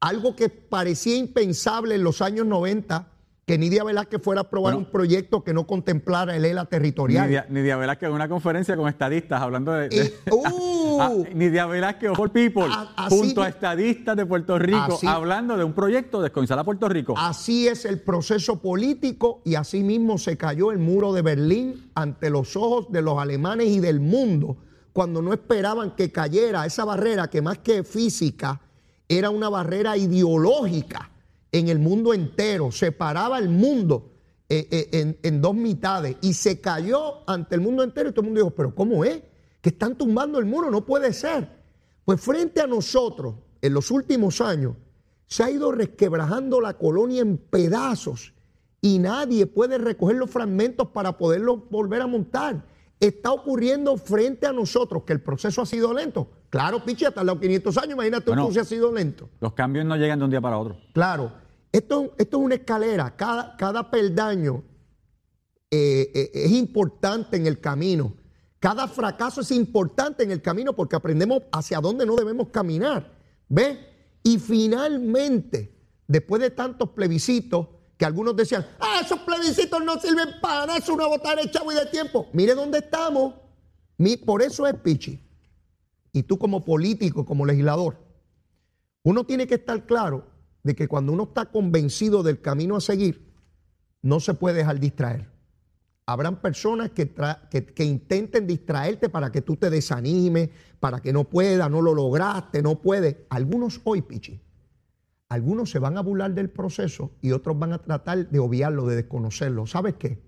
[0.00, 3.06] Algo que parecía impensable en los años 90
[3.50, 7.26] que Nidia Velázquez fuera a aprobar un proyecto que no contemplara el ELA territorial.
[7.26, 10.14] Nidia, Nidia Velázquez en una conferencia con estadistas hablando de...
[10.30, 12.68] uh, ah, Nidia Velázquez, All People,
[13.08, 17.14] junto a estadistas de Puerto Rico, hablando de un proyecto de descomisar a Puerto Rico.
[17.18, 22.30] Así es el proceso político y así mismo se cayó el muro de Berlín ante
[22.30, 24.58] los ojos de los alemanes y del mundo
[24.92, 28.60] cuando no esperaban que cayera esa barrera que más que física
[29.10, 31.10] era una barrera ideológica
[31.50, 34.12] en el mundo entero, separaba el mundo
[34.48, 38.26] eh, eh, en, dos mitades y se cayó ante el mundo entero y todo el
[38.26, 39.20] mundo dijo, pero ¿cómo es?
[39.60, 41.48] Que están tumbando el muro, no puede ser.
[42.04, 44.76] Pues frente a nosotros, en los últimos años,
[45.26, 48.32] se ha ido resquebrajando la colonia en pedazos
[48.80, 52.64] y nadie puede recoger los fragmentos para poderlos volver a montar.
[53.00, 56.28] Está ocurriendo frente a nosotros que el proceso ha sido lento.
[56.50, 59.30] Claro, Pichi, ha tardado 500 años, imagínate bueno, si ha sido lento.
[59.40, 60.76] Los cambios no llegan de un día para otro.
[60.92, 61.32] Claro,
[61.72, 64.62] esto, esto es una escalera, cada, cada peldaño
[65.70, 68.14] eh, eh, es importante en el camino.
[68.58, 73.10] Cada fracaso es importante en el camino porque aprendemos hacia dónde no debemos caminar.
[73.48, 73.78] ¿Ves?
[74.22, 75.74] Y finalmente,
[76.06, 77.68] después de tantos plebiscitos,
[78.00, 81.70] que algunos decían, ah, esos plebiscitos no sirven para nada, es una botada de chavo
[81.70, 82.28] y de tiempo.
[82.32, 83.34] Mire dónde estamos.
[84.24, 85.22] Por eso es Pichi
[86.10, 87.98] y tú como político, como legislador,
[89.02, 90.24] uno tiene que estar claro
[90.62, 93.34] de que cuando uno está convencido del camino a seguir,
[94.00, 95.28] no se puede dejar distraer.
[96.06, 97.12] Habrán personas que,
[97.50, 100.48] que, intenten distraerte para que tú te desanimes,
[100.80, 103.16] para que no puedas, no lo lograste, no puedes.
[103.28, 104.40] Algunos hoy, Pichi,
[105.30, 108.96] algunos se van a burlar del proceso y otros van a tratar de obviarlo, de
[108.96, 109.64] desconocerlo.
[109.64, 110.20] ¿Sabes qué?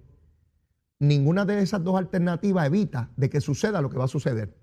[1.01, 4.57] Ninguna de esas dos alternativas evita de que suceda lo que va a suceder.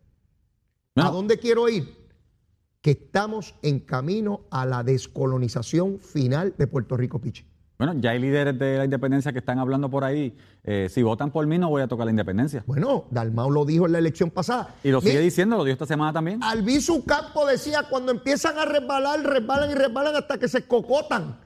[0.95, 1.93] ¿A dónde quiero ir?
[2.81, 7.45] Que estamos en camino a la descolonización final de Puerto Rico, Pichi.
[7.79, 10.35] Bueno, ya hay líderes de la independencia que están hablando por ahí.
[10.65, 12.61] Eh, si votan por mí, no voy a tocar la independencia.
[12.67, 14.75] Bueno, Dalmau lo dijo en la elección pasada.
[14.83, 16.43] Y lo sigue diciendo, lo dijo esta semana también.
[16.43, 21.39] Albizu Campo decía: cuando empiezan a resbalar, resbalan y resbalan hasta que se cocotan.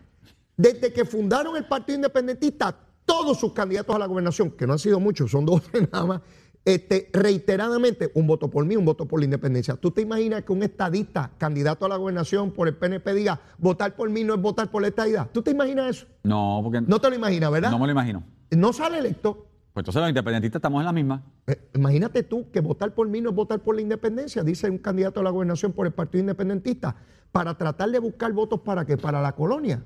[0.58, 4.80] Desde que fundaron el Partido Independentista, todos sus candidatos a la gobernación, que no han
[4.80, 6.22] sido muchos, son dos nada más,
[6.66, 9.76] este, reiteradamente un voto por mí, un voto por la independencia.
[9.76, 13.96] ¿Tú te imaginas que un estadista, candidato a la gobernación por el PNP, diga votar
[13.96, 15.30] por mí no es votar por la estadidad?
[15.32, 16.08] ¿Tú te imaginas eso?
[16.24, 16.82] No, porque.
[16.82, 17.72] No te lo imaginas, ¿verdad?
[17.72, 18.24] No me lo imagino.
[18.52, 19.48] No sale electo.
[19.74, 21.24] Pues entonces los independentistas estamos en la misma.
[21.48, 24.78] Eh, imagínate tú que votar por mí no es votar por la independencia, dice un
[24.78, 26.96] candidato a la gobernación por el Partido Independentista,
[27.32, 28.98] para tratar de buscar votos para qué?
[28.98, 29.84] Para la colonia.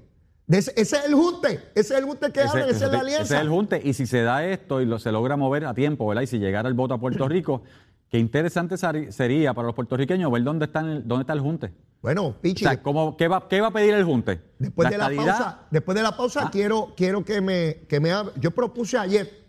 [0.48, 3.24] Ese, es el junte, ese es el junte que hablan, esa es la alianza.
[3.24, 6.08] Ese es el junte, y si se da esto y se logra mover a tiempo,
[6.08, 6.22] ¿verdad?
[6.22, 7.64] Y si llegara el voto a Puerto Rico,
[8.10, 8.78] qué interesante
[9.12, 11.74] sería para los puertorriqueños ver dónde, están, dónde está el junte.
[12.02, 12.66] Bueno, Pichi.
[12.66, 12.82] O sea,
[13.18, 14.40] qué, va, ¿qué va a pedir el junte?
[14.58, 16.50] Después de la pausa, después de la pausa ah.
[16.50, 19.48] quiero, quiero que me, que me Yo propuse ayer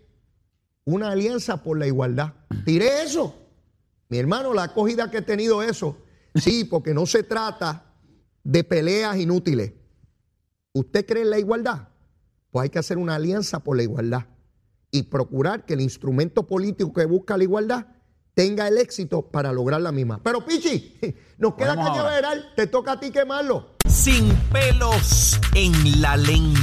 [0.83, 2.33] una alianza por la igualdad.
[2.65, 3.35] Tiré eso.
[4.09, 5.97] Mi hermano, la acogida que he tenido eso.
[6.35, 7.85] Sí, porque no se trata
[8.43, 9.73] de peleas inútiles.
[10.79, 11.89] ¿Usted cree en la igualdad?
[12.51, 14.27] Pues hay que hacer una alianza por la igualdad
[14.91, 17.87] y procurar que el instrumento político que busca la igualdad
[18.33, 20.21] tenga el éxito para lograr la misma.
[20.23, 20.97] Pero Pichi,
[21.37, 23.75] nos queda cañaveral, te toca a ti quemarlo.
[23.89, 26.61] Sin pelos en la lengua.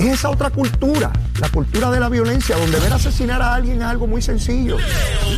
[0.00, 3.84] Es esa otra cultura, la cultura de la violencia, donde ver asesinar a alguien es
[3.84, 4.76] algo muy sencillo.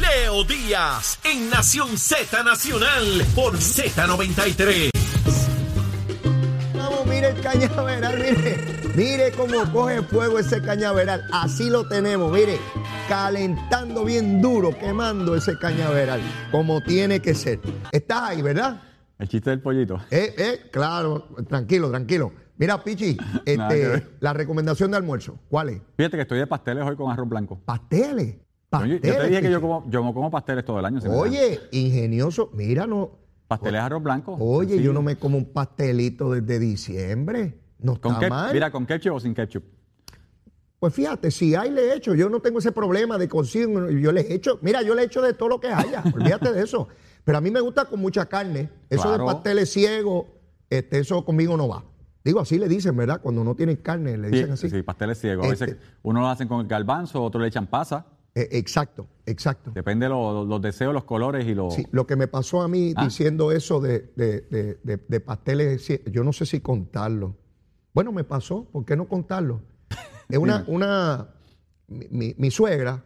[0.01, 4.98] Leo Díaz, en Nación Z Nacional, por Z93 mire el
[7.53, 8.57] cañaveral, mire.
[8.95, 11.25] Mire cómo coge fuego ese cañaveral.
[11.33, 12.59] Así lo tenemos, mire.
[13.09, 16.21] Calentando bien duro, quemando ese cañaveral.
[16.51, 17.61] Como tiene que ser.
[17.91, 18.83] Estás ahí, ¿verdad?
[19.19, 19.99] El chiste del pollito.
[20.11, 21.29] Eh, eh, claro.
[21.49, 22.33] Tranquilo, tranquilo.
[22.59, 25.81] Mira, Pichi, este, la recomendación de almuerzo, ¿cuál es?
[25.97, 27.59] Fíjate que estoy de pasteles hoy con arroz blanco.
[27.65, 28.37] ¿Pasteles?
[28.69, 29.01] ¿Pasteles?
[29.03, 31.01] Yo, te dije que yo como, yo como pasteles todo el año.
[31.11, 32.51] Oye, ingenioso.
[32.53, 33.13] Mira, no,
[33.49, 34.37] Pasteles arroz blanco.
[34.39, 37.59] Oye, yo no me como un pastelito desde diciembre.
[37.79, 38.53] No está mal.
[38.53, 39.65] Mira, ¿con ketchup o sin ketchup?
[40.79, 44.21] Pues fíjate, si hay le hecho, yo no tengo ese problema de conseguir, yo le
[44.21, 46.89] he hecho, mira, yo le he hecho de todo lo que haya, olvídate de eso.
[47.25, 48.71] Pero a mí me gusta con mucha carne.
[48.89, 50.27] Eso de pasteles ciegos,
[50.71, 51.85] este, eso conmigo no va.
[52.23, 53.21] Digo, así le dicen, ¿verdad?
[53.21, 54.69] Cuando no tienen carne, le dicen así.
[54.69, 55.47] Sí, pasteles ciegos.
[55.47, 58.07] A veces este uno lo hacen con el garbanzo, otro le echan pasa.
[58.39, 59.73] Eh, exacto, exacto.
[59.73, 61.75] Depende de los deseos, los colores y los...
[61.75, 63.05] Sí, lo que me pasó a mí ah.
[63.05, 67.35] diciendo eso de, de, pasteles, yo no sé si contarlo.
[67.93, 69.61] Bueno, me pasó, ¿por qué no contarlo?
[70.29, 71.31] Es una, una
[71.89, 73.03] mi, suegra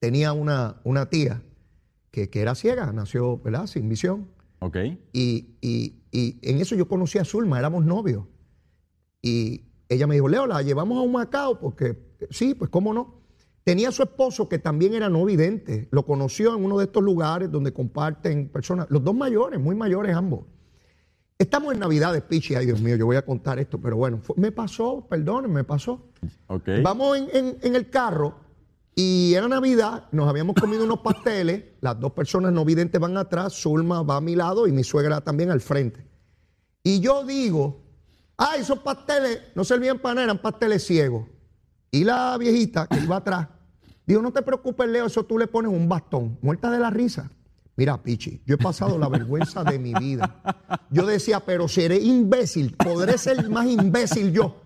[0.00, 1.40] tenía una, una tía
[2.10, 3.68] que, era ciega, nació, ¿verdad?
[3.68, 4.26] Sin visión.
[4.58, 4.76] Ok.
[5.12, 8.24] Y, y en eso yo conocí a Zulma, éramos novios.
[9.20, 11.96] Y ella me dijo, Leo, la llevamos a un Macao porque,
[12.30, 13.21] sí, pues cómo no.
[13.64, 15.88] Tenía su esposo que también era no vidente.
[15.92, 20.16] Lo conoció en uno de estos lugares donde comparten personas, los dos mayores, muy mayores
[20.16, 20.46] ambos.
[21.38, 24.52] Estamos en Navidades, Pichi, ay Dios mío, yo voy a contar esto, pero bueno, me
[24.52, 26.00] pasó, perdón, me pasó.
[26.82, 28.36] Vamos en, el carro
[28.94, 33.54] y era Navidad, nos habíamos comido unos pasteles, las dos personas no videntes van atrás,
[33.54, 36.06] Zulma va a mi lado y mi suegra también al frente.
[36.84, 37.80] Y yo digo,
[38.36, 41.26] ay, esos pasteles no servían para nada, eran pasteles ciegos.
[41.94, 43.48] Y la viejita que iba atrás,
[44.06, 47.30] dijo, no te preocupes, Leo, eso tú le pones un bastón, muerta de la risa.
[47.76, 50.42] Mira, Pichi, yo he pasado la vergüenza de mi vida.
[50.88, 54.56] Yo decía, pero seré imbécil, podré ser más imbécil yo.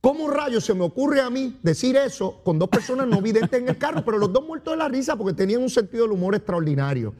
[0.00, 3.68] ¿Cómo rayos se me ocurre a mí decir eso con dos personas no videntes en
[3.68, 6.36] el carro, pero los dos muertos de la risa porque tenían un sentido del humor
[6.36, 7.12] extraordinario?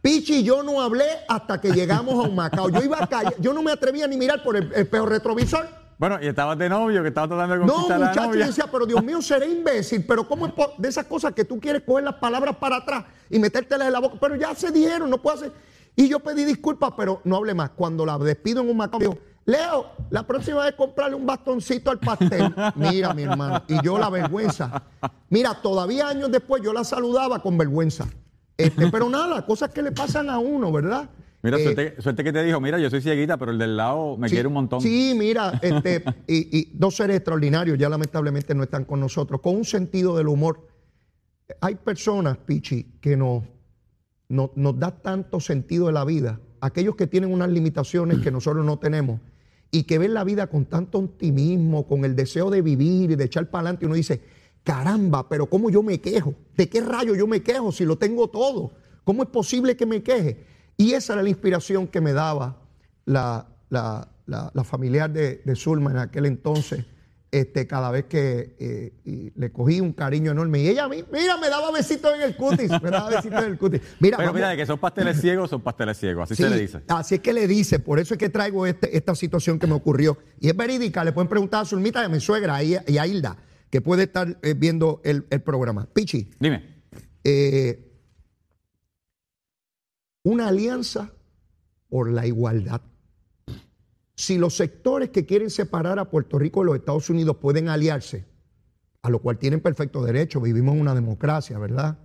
[0.00, 2.70] Pichi, yo no hablé hasta que llegamos a un Macao.
[2.70, 5.79] Yo iba a calle, yo no me atrevía ni mirar por el, el espejo retrovisor.
[6.00, 8.86] Bueno, y estabas de novio, que estaba tratando de conquistar No, muchacho, yo decía, pero
[8.86, 10.02] Dios mío, seré imbécil.
[10.06, 13.38] Pero ¿cómo es de esas cosas que tú quieres coger las palabras para atrás y
[13.38, 14.16] metértelas en la boca?
[14.18, 15.52] Pero ya se dijeron, no puedo hacer.
[15.94, 17.72] Y yo pedí disculpas, pero no hable más.
[17.76, 21.98] Cuando la despido en un macao, dijo, Leo, la próxima vez comprarle un bastoncito al
[21.98, 22.50] pastel.
[22.76, 23.62] Mira, mi hermano.
[23.68, 24.82] Y yo la vergüenza.
[25.28, 28.06] Mira, todavía años después yo la saludaba con vergüenza.
[28.56, 31.10] Este, pero nada, cosas que le pasan a uno, ¿verdad?
[31.42, 34.28] Mira, eh, suerte, que te dijo, mira, yo soy cieguita, pero el del lado me
[34.28, 34.80] quiere un montón.
[34.82, 39.64] Sí, mira, este, y, dos seres extraordinarios ya lamentablemente no están con nosotros, con un
[39.64, 40.68] sentido del humor.
[41.62, 43.42] Hay personas, Pichi, que nos,
[44.28, 48.78] nos da tanto sentido de la vida, aquellos que tienen unas limitaciones que nosotros no
[48.78, 49.20] tenemos,
[49.70, 53.24] y que ven la vida con tanto optimismo, con el deseo de vivir y de
[53.24, 54.20] echar para adelante, uno dice,
[54.62, 56.34] caramba, pero ¿cómo yo me quejo?
[56.56, 58.72] ¿De qué rayo yo me quejo si lo tengo todo?
[59.04, 60.44] ¿Cómo es posible que me queje?
[60.80, 62.56] Y esa era la inspiración que me daba
[63.04, 63.46] la,
[64.64, 66.84] familiar de, de Zulma en aquel entonces
[67.32, 70.60] este, cada vez que eh, le cogí un cariño enorme.
[70.60, 73.80] Y ella, mira, me daba besitos en el cutis, me daba besitos en el cutis.
[74.00, 76.80] Mira, Pero mira, que son pasteles ciegos, son pasteles ciegos, así se le dice.
[76.88, 79.74] Así es que le dice, por eso es que traigo este, esta situación que me
[79.74, 80.18] ocurrió.
[80.40, 83.36] Y es verídica, le pueden preguntar a Zulmita y a mi suegra y a, Hilda,
[83.70, 85.86] que puede estar eh, viendo el, programa.
[85.92, 86.30] Pichi.
[86.40, 86.80] Dime.
[87.22, 87.89] Eh,
[90.22, 91.12] una alianza
[91.88, 92.82] por la igualdad
[94.20, 98.26] si los sectores que quieren separar a Puerto Rico de los Estados Unidos pueden aliarse,
[99.00, 101.98] a lo cual tienen perfecto derecho, vivimos en una democracia, ¿verdad?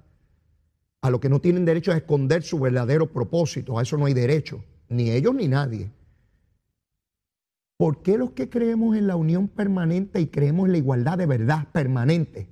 [1.01, 4.13] A lo que no tienen derecho es esconder su verdadero propósito, a eso no hay
[4.13, 5.91] derecho, ni ellos ni nadie.
[7.75, 11.25] ¿Por qué los que creemos en la unión permanente y creemos en la igualdad de
[11.25, 12.47] verdad permanente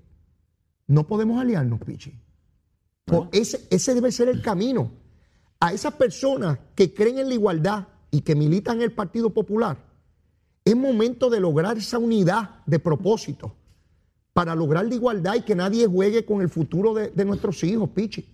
[0.88, 2.20] no podemos aliarnos, Pichi?
[3.32, 4.92] ese, ese debe ser el camino.
[5.64, 9.78] A esas personas que creen en la igualdad y que militan en el Partido Popular,
[10.66, 13.56] es momento de lograr esa unidad de propósito
[14.34, 18.28] para lograr la igualdad y que nadie juegue con el futuro de, nuestros hijos, Pichi.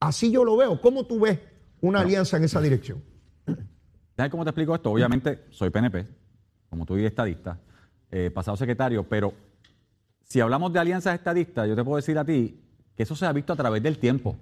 [0.00, 0.80] Así yo lo veo.
[0.80, 1.38] ¿Cómo tú ves
[1.82, 3.00] una alianza en esa dirección?
[4.16, 4.90] ¿Sabes cómo te explico esto?
[4.90, 6.04] Obviamente soy PNP,
[6.68, 7.60] como tú dices, estadista,
[8.10, 9.32] eh, pasado secretario, pero
[10.24, 12.60] si hablamos de alianzas estadistas, yo te puedo decir a ti
[12.96, 14.36] que eso se ha visto a través del tiempo.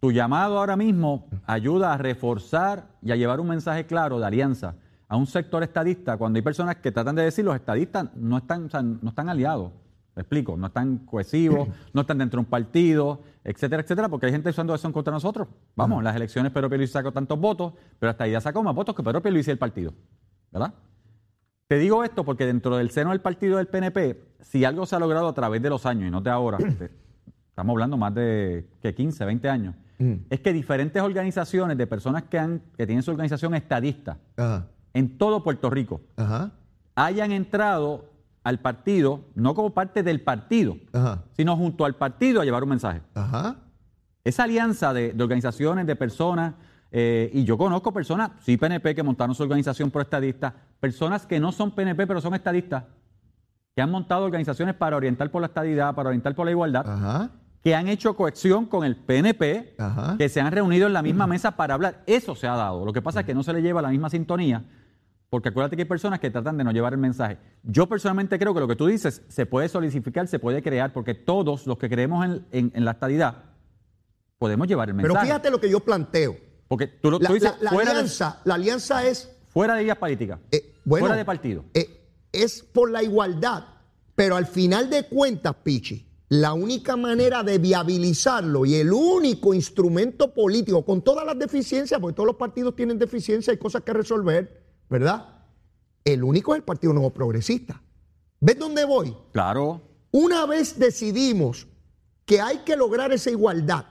[0.00, 4.74] Tu llamado ahora mismo ayuda a reforzar y a llevar un mensaje claro de alianza
[5.08, 8.68] a un sector estadista cuando hay personas que tratan de decir los estadistas no están,
[9.02, 9.72] no están aliados.
[10.14, 10.56] ¿Me explico?
[10.56, 14.74] No están cohesivos, no están dentro de un partido, etcétera, etcétera, porque hay gente usando
[14.74, 15.48] eso en contra de nosotros.
[15.76, 18.94] Vamos, en las elecciones Pedro Pierluisi sacó tantos votos, pero hasta ya sacó más votos
[18.94, 19.94] que Pedro Pierluisi el partido.
[20.50, 20.74] ¿Verdad?
[21.68, 24.98] Te digo esto porque dentro del seno del partido del PNP, si algo se ha
[24.98, 26.58] logrado a través de los años, y no de ahora,
[27.48, 30.14] estamos hablando más de que 15, 20 años, Mm.
[30.30, 34.16] es que diferentes organizaciones de personas que, han, que tienen su organización estadista
[34.94, 36.00] en todo Puerto Rico
[36.94, 38.04] hayan entrado
[38.44, 40.76] al partido, no como parte del partido,
[41.32, 43.02] sino junto al partido a llevar un mensaje.
[44.24, 46.54] Esa alianza de, organizaciones, de personas,
[46.90, 51.40] eh, y yo conozco personas, sí PNP, que montaron su organización pro estadista, personas que
[51.40, 52.84] no son PNP, pero son estadistas,
[53.74, 57.30] que han montado organizaciones para orientar por la estadidad, para orientar por la igualdad
[57.62, 59.76] que han hecho cohesión con el PNP,
[60.16, 62.02] que se han reunido en la misma mesa para hablar.
[62.06, 62.84] Eso se ha dado.
[62.84, 64.64] Lo que pasa es que no se le lleva la misma sintonía,
[65.28, 67.38] porque acuérdate que hay personas que tratan de no llevar el mensaje.
[67.62, 71.14] Yo personalmente creo que lo que tú dices se puede solidificar, se puede crear, porque
[71.14, 73.44] todos los que creemos en, la estadidad
[74.38, 75.14] podemos llevar el mensaje.
[75.14, 76.36] Pero fíjate lo que yo planteo.
[76.68, 79.34] Porque tú, lo, dices, la, alianza, la alianza es...
[79.48, 81.64] Fuera de ideas políticas, eh, fuera de partido.
[81.72, 81.98] Eh,
[82.30, 83.64] es por la igualdad,
[84.14, 90.34] pero al final de cuentas, Pichi, la única manera de viabilizarlo y el único instrumento
[90.34, 94.62] político, con todas las deficiencias, porque todos los partidos tienen deficiencias y cosas que resolver,
[94.90, 95.38] ¿verdad?
[96.04, 97.82] El único es el Partido Nuevo Progresista.
[98.40, 99.16] ¿Ves dónde voy?
[99.32, 99.80] Claro.
[100.10, 101.66] Una vez decidimos
[102.24, 103.86] que hay que lograr esa igualdad,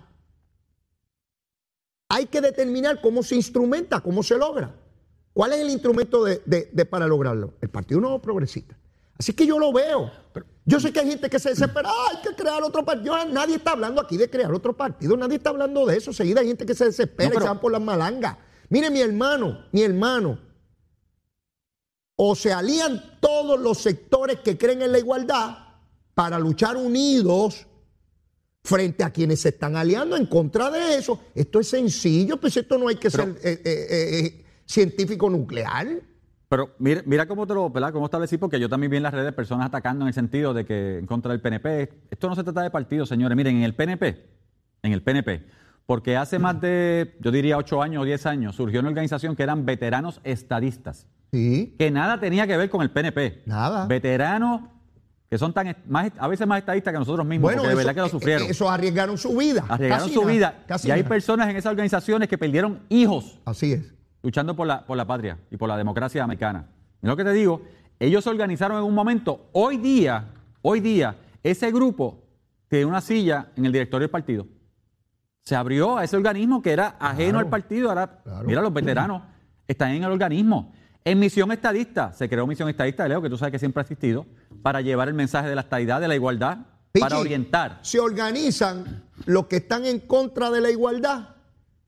[2.10, 4.76] hay que determinar cómo se instrumenta, cómo se logra.
[5.34, 7.56] ¿Cuál es el instrumento de, para lograrlo?
[7.62, 8.78] El Partido Nuevo Progresista.
[9.18, 10.12] Así que yo lo veo.
[10.66, 13.16] Yo sé que hay gente que se desespera, hay que crear otro partido.
[13.26, 16.12] Nadie está hablando aquí de crear otro partido, nadie está hablando de eso.
[16.12, 18.38] Seguida hay gente que se desespera y se van por las malangas.
[18.70, 20.40] Mire, mi hermano, mi hermano,
[22.18, 25.58] o se alían todos los sectores que creen en la igualdad
[26.14, 27.68] para luchar unidos
[28.64, 31.20] frente a quienes se están aliando en contra de eso.
[31.34, 33.88] Esto es sencillo, pues esto no hay que ser eh, eh,
[34.26, 36.02] eh, científico nuclear.
[36.50, 37.92] Pero mira, mira cómo te lo, ¿verdad?
[37.92, 40.66] Cómo establecí, porque yo también vi en las redes personas atacando en el sentido de
[40.66, 41.90] que en contra del PNP.
[42.10, 43.36] Esto no se trata de partido, señores.
[43.36, 44.26] Miren, en el PNP,
[44.84, 45.46] en el PNP,
[45.86, 49.44] porque hace más de, yo diría, ocho años o diez años, surgió una organización que
[49.44, 51.06] eran veteranos estadistas.
[51.34, 51.76] Sí.
[51.78, 53.44] Que nada tenía que ver con el PNP.
[53.46, 53.86] Nada.
[53.86, 54.62] Veteranos
[55.30, 58.00] que son tan más, a veces más estadistas que nosotros mismos, porque de verdad que
[58.00, 58.50] lo sufrieron.
[58.50, 59.66] Eso arriesgaron su vida.
[59.68, 60.64] Arriesgaron su vida.
[60.86, 63.38] y hay personas en esas organizaciones que perdieron hijos.
[63.44, 66.68] Así es luchando por la, por la patria y por la democracia americana.
[67.02, 67.62] Es lo que te digo,
[68.00, 70.26] ellos se organizaron en un momento, hoy día,
[70.62, 72.24] hoy día, ese grupo
[72.68, 74.48] tiene una silla en el directorio del partido.
[75.44, 77.90] Se abrió a ese organismo que era ajeno al partido.
[77.90, 79.22] Ahora, mira, los veteranos
[79.68, 80.74] están en el organismo.
[81.06, 84.26] En Misión Estadista, se creó Misión Estadista, Leo, que tú sabes que siempre ha existido,
[84.62, 86.58] para llevar el mensaje de la estadidad, de la igualdad,
[87.00, 87.80] para orientar.
[87.82, 91.37] Se organizan los que están en contra de la igualdad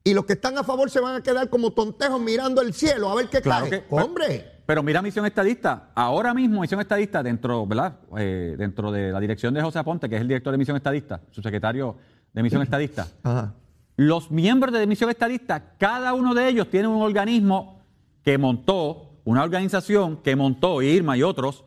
[0.02, 3.10] y los que están a favor se van a quedar como tontejos mirando el cielo
[3.10, 3.84] a ver qué cae.
[3.90, 4.60] Hombre.
[4.66, 7.98] Pero mira Misión Estadista, ahora mismo Misión Estadista dentro, ¿verdad?
[8.16, 11.20] Eh, dentro de la dirección de José Aponte, que es el director de Misión Estadista,
[11.30, 11.96] su secretario
[12.32, 13.08] de Misión Estadista.
[13.96, 17.82] Los miembros de Misión Estadista, cada uno de ellos tiene un organismo
[18.22, 21.64] que montó, una organización que montó Irma y otros,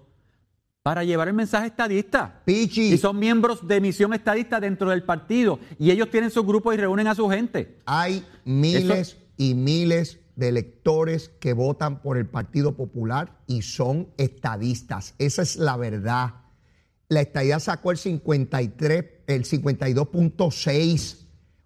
[0.84, 2.42] para llevar el mensaje estadista.
[2.44, 2.94] Pichi.
[2.94, 5.60] Y son miembros de misión estadista dentro del partido.
[5.80, 7.80] Y ellos tienen sus grupos y reúnen a su gente.
[7.86, 15.16] Hay miles y miles de electores que votan por el Partido Popular y son estadistas.
[15.20, 16.34] Esa es la verdad.
[17.08, 21.18] La estadía sacó el 53, el 52.6.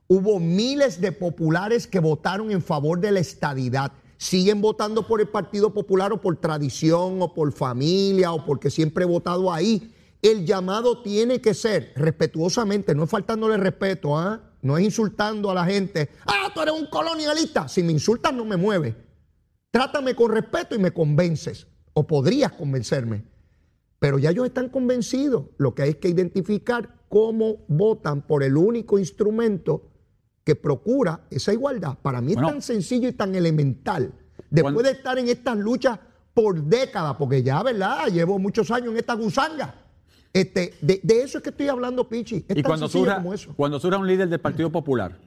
[0.10, 5.28] Hubo miles de populares que votaron en favor de la estadidad siguen votando por el
[5.28, 9.94] Partido Popular o por tradición o por familia o porque siempre he votado ahí.
[10.22, 14.42] El llamado tiene que ser respetuosamente, no es faltándole respeto, ¿ah?
[14.62, 16.10] no es insultando a la gente.
[16.26, 17.68] Ah, tú eres un colonialista.
[17.68, 18.96] Si me insultas, no me mueves.
[19.72, 21.68] Trátame con respeto y me convences.
[21.94, 23.26] O podrías convencerme.
[24.00, 25.46] Pero ya ellos están convencidos.
[25.58, 29.90] Lo que hay es que identificar cómo votan por el único instrumento
[30.48, 31.98] que procura esa igualdad.
[32.02, 34.14] Para mí es tan sencillo y tan elemental.
[34.50, 36.00] Después de estar en estas luchas
[36.34, 38.08] por décadas, porque ya, ¿verdad?
[38.08, 39.76] Llevo muchos años en esta gusanga.
[40.32, 42.46] Este, de, eso es que estoy hablando, Pichi.
[42.48, 43.22] y cuando surja,
[43.58, 45.20] cuando surja un líder del Partido Popular,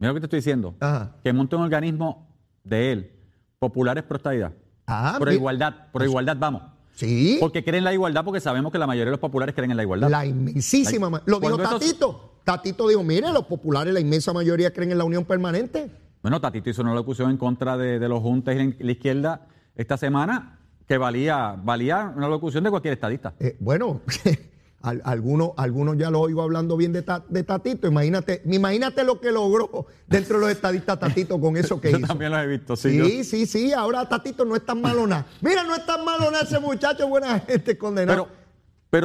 [0.00, 0.74] mira lo que te estoy diciendo,
[1.22, 2.26] que monte un organismo
[2.64, 3.12] de él,
[3.60, 4.54] populares pro estadidad,
[4.88, 6.62] ah, por igualdad, por igualdad vamos.
[6.96, 7.36] Sí.
[7.38, 9.76] Porque creen en la igualdad, porque sabemos que la mayoría de los populares creen en
[9.76, 10.10] la igualdad.
[10.10, 11.22] La inmensísima.
[11.26, 12.37] Lo dijo Tatito.
[12.48, 15.90] Tatito dijo, mire, los populares, la inmensa mayoría creen en la unión permanente.
[16.22, 20.58] Bueno, Tatito hizo una locución en contra de, los juntes en la izquierda esta semana
[20.86, 23.34] que valía, valía una locución de cualquier estadista.
[23.38, 24.00] Eh, bueno,
[24.80, 27.86] algunos, algunos ya lo oigo hablando bien de, Tatito.
[27.86, 31.98] Imagínate, imagínate lo que logró dentro de los estadistas Tatito con eso que hizo.
[31.98, 32.98] Yo también lo he visto, sí.
[32.98, 33.72] Sí, sí, sí.
[33.74, 35.26] Ahora Tatito no es tan malo nada.
[35.42, 38.26] Mira, no es tan malo nada ese muchacho, buena gente condenado.
[38.26, 38.38] Pero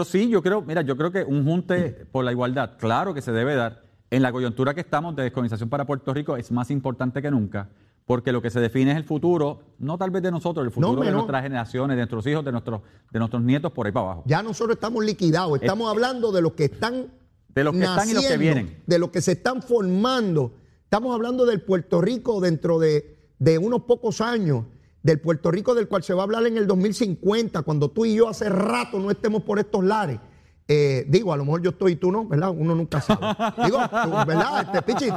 [0.05, 3.31] sí, yo creo, mira, yo creo que un junte por la igualdad, claro que se
[3.31, 3.83] debe dar.
[4.09, 7.69] En la coyuntura que estamos de descolonización para Puerto Rico es más importante que nunca,
[8.05, 11.01] porque lo que se define es el futuro, no tal vez de nosotros, el futuro
[11.01, 14.23] de nuestras generaciones, de nuestros hijos, de nuestros, de nuestros nietos por ahí para abajo.
[14.27, 17.07] Ya nosotros estamos liquidados, estamos hablando de los que están
[17.49, 20.53] de los que están y los que vienen, de los que se están formando.
[20.83, 24.65] Estamos hablando del Puerto Rico dentro de, de unos pocos años
[25.03, 28.15] del Puerto Rico del cual se va a hablar en el 2050, cuando tú y
[28.15, 30.19] yo hace rato no estemos por estos lares.
[30.65, 32.49] Eh, digo, a lo mejor yo estoy y tú no, ¿verdad?
[32.49, 33.19] Uno nunca sabe.
[33.65, 33.79] Digo,
[34.25, 34.61] ¿verdad?
[34.61, 35.09] Este, Pichi,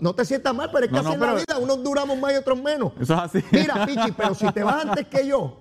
[0.00, 2.36] no, te sientas mal, pero es que así en la vida unos duramos más y
[2.36, 2.92] otros menos.
[3.00, 3.44] Eso es así.
[3.50, 5.56] Mira, Pichi, pero si te vas antes que yo,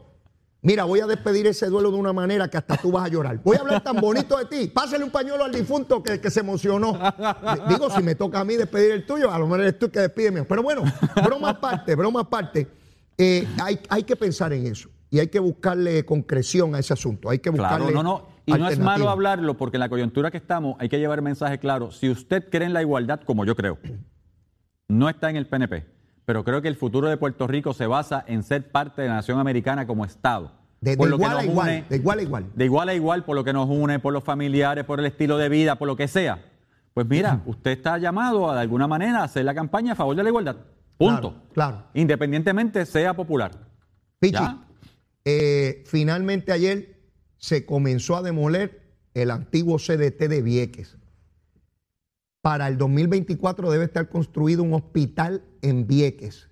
[0.62, 3.40] mira, voy a despedir ese duelo de una manera que hasta tú vas a llorar.
[3.44, 4.68] Voy a hablar tan bonito de ti.
[4.68, 7.00] Pásale un pañuelo al difunto que, que se emocionó.
[7.68, 10.02] Digo, si me toca a mí despedir el tuyo, a lo mejor eres tú que
[10.02, 10.44] despídeme.
[10.44, 10.84] Pero bueno,
[11.16, 12.81] broma aparte, broma aparte.
[13.18, 17.30] Eh, hay, hay, que pensar en eso y hay que buscarle concreción a ese asunto.
[17.30, 17.92] Hay que buscarle.
[17.92, 18.28] Claro, no, no.
[18.46, 21.24] Y no es malo hablarlo porque en la coyuntura que estamos hay que llevar el
[21.24, 21.92] mensaje claro.
[21.92, 23.78] Si usted cree en la igualdad, como yo creo,
[24.88, 25.86] no está en el PNP,
[26.26, 29.16] pero creo que el futuro de Puerto Rico se basa en ser parte de la
[29.16, 30.52] nación americana como Estado.
[30.82, 32.46] De, igual a igual, de igual a igual.
[32.56, 35.38] De igual a igual por lo que nos une, por los familiares, por el estilo
[35.38, 36.44] de vida, por lo que sea.
[36.94, 40.16] Pues mira, usted está llamado a de alguna manera a hacer la campaña a favor
[40.16, 40.56] de la igualdad.
[41.02, 41.36] Punto.
[41.54, 41.84] Claro.
[41.96, 43.52] Independientemente sea popular.
[44.20, 44.44] Pichi,
[45.26, 47.02] eh, finalmente ayer
[47.38, 48.82] se comenzó a demoler
[49.16, 50.98] el antiguo CDT de Vieques.
[52.42, 56.50] Para el 2024 debe estar construido un hospital en Vieques.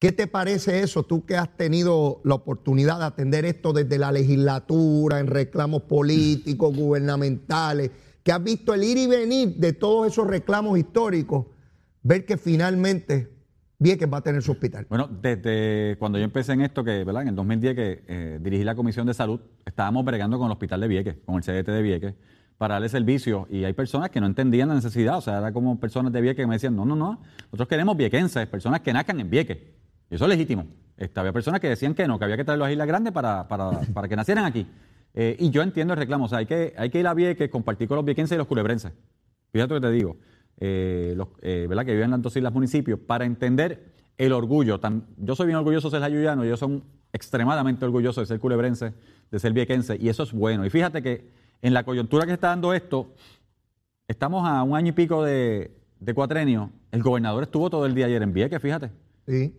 [0.00, 1.04] ¿Qué te parece eso?
[1.04, 6.76] Tú que has tenido la oportunidad de atender esto desde la legislatura, en reclamos políticos,
[6.76, 7.90] gubernamentales,
[8.22, 11.46] que has visto el ir y venir de todos esos reclamos históricos
[12.08, 13.28] ver que finalmente
[13.78, 14.86] Vieques va a tener su hospital.
[14.88, 17.22] Bueno, desde cuando yo empecé en esto, que ¿verdad?
[17.22, 20.80] en el 2010 que eh, dirigí la Comisión de Salud, estábamos bregando con el hospital
[20.80, 22.14] de Vieques, con el CDT de Vieques,
[22.56, 23.46] para darle servicio.
[23.50, 26.42] Y hay personas que no entendían la necesidad, o sea, era como personas de Vieques
[26.42, 29.58] que me decían, no, no, no, nosotros queremos viequenses, personas que nazcan en Vieques.
[30.10, 30.66] Y eso es legítimo.
[30.96, 33.46] Este, había personas que decían que no, que había que traerlos a Islas Grandes para,
[33.46, 34.66] para, para que nacieran aquí.
[35.12, 37.50] Eh, y yo entiendo el reclamo, o sea, hay que, hay que ir a Vieques,
[37.50, 38.92] compartir con los viequenses y los culebrenses.
[39.52, 40.16] Fíjate lo que te digo.
[40.60, 41.84] Eh, los, eh, ¿verdad?
[41.84, 44.80] que viven en las dos islas municipios, para entender el orgullo.
[45.18, 46.82] yo soy bien orgulloso de ser ayuyano, ellos son
[47.12, 48.92] extremadamente orgullosos de ser culebrense,
[49.30, 50.66] de ser viequense, y eso es bueno.
[50.66, 51.30] Y fíjate que
[51.62, 53.14] en la coyuntura que está dando esto,
[54.08, 56.70] estamos a un año y pico de, de cuatrenio.
[56.90, 58.90] El gobernador estuvo todo el día ayer en Vieques, fíjate.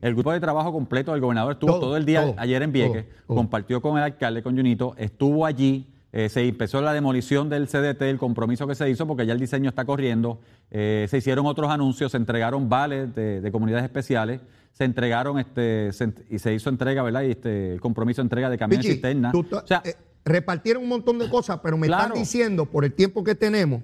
[0.01, 3.81] El grupo de trabajo completo del gobernador estuvo todo, el día ayer en Vieques, compartió
[3.81, 8.17] con el alcalde, con Junito, estuvo allí Eh, se empezó la demolición del CDT, el
[8.17, 10.39] compromiso que se hizo, porque ya el diseño está corriendo.
[10.71, 14.41] Eh, se hicieron otros anuncios, se entregaron vales de, comunidades especiales,
[14.71, 15.91] se entregaron este
[16.29, 17.23] y se hizo entrega, ¿verdad?
[17.23, 18.99] Y este el compromiso de entrega de camiones.
[19.33, 19.95] O sea, eh,
[20.25, 23.83] repartieron un montón de cosas, pero me están diciendo, por el tiempo que tenemos,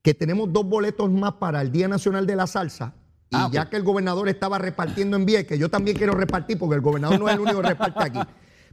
[0.00, 2.94] que tenemos dos boletos más para el Día Nacional de la Salsa.
[3.28, 6.74] Y ah, ya que el gobernador estaba repartiendo en que yo también quiero repartir, porque
[6.74, 8.18] el gobernador no es el único que reparte aquí.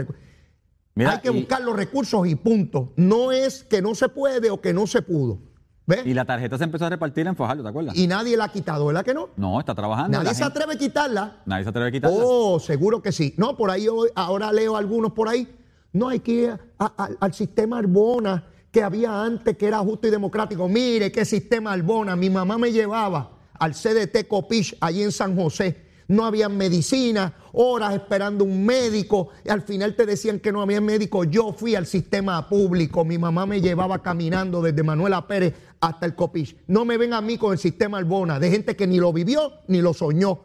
[1.06, 2.92] hay que buscar los recursos y punto.
[2.96, 5.40] No es que no se puede o que no se pudo.
[5.86, 6.04] ¿Ves?
[6.04, 7.96] Y la tarjeta se empezó a repartir en Fajardo, ¿te acuerdas?
[7.96, 9.30] Y nadie la ha quitado, ¿verdad que no?
[9.36, 10.18] No, está trabajando.
[10.18, 11.42] Nadie se atreve a quitarla.
[11.46, 12.18] Nadie se atreve a quitarla.
[12.20, 13.32] Oh, seguro que sí.
[13.38, 15.48] No, por ahí hoy, ahora leo algunos por ahí.
[15.92, 20.68] No, hay que ir al sistema Arbona que había antes, que era justo y democrático.
[20.68, 22.16] Mire qué sistema Arbona.
[22.16, 27.94] Mi mamá me llevaba al CDT Copich, allí en San José no había medicina, horas
[27.94, 31.24] esperando un médico, y al final te decían que no había médico.
[31.24, 36.14] Yo fui al sistema público, mi mamá me llevaba caminando desde Manuela Pérez hasta el
[36.14, 36.56] Copich.
[36.66, 39.52] No me ven a mí con el sistema Albona, de gente que ni lo vivió
[39.68, 40.40] ni lo soñó,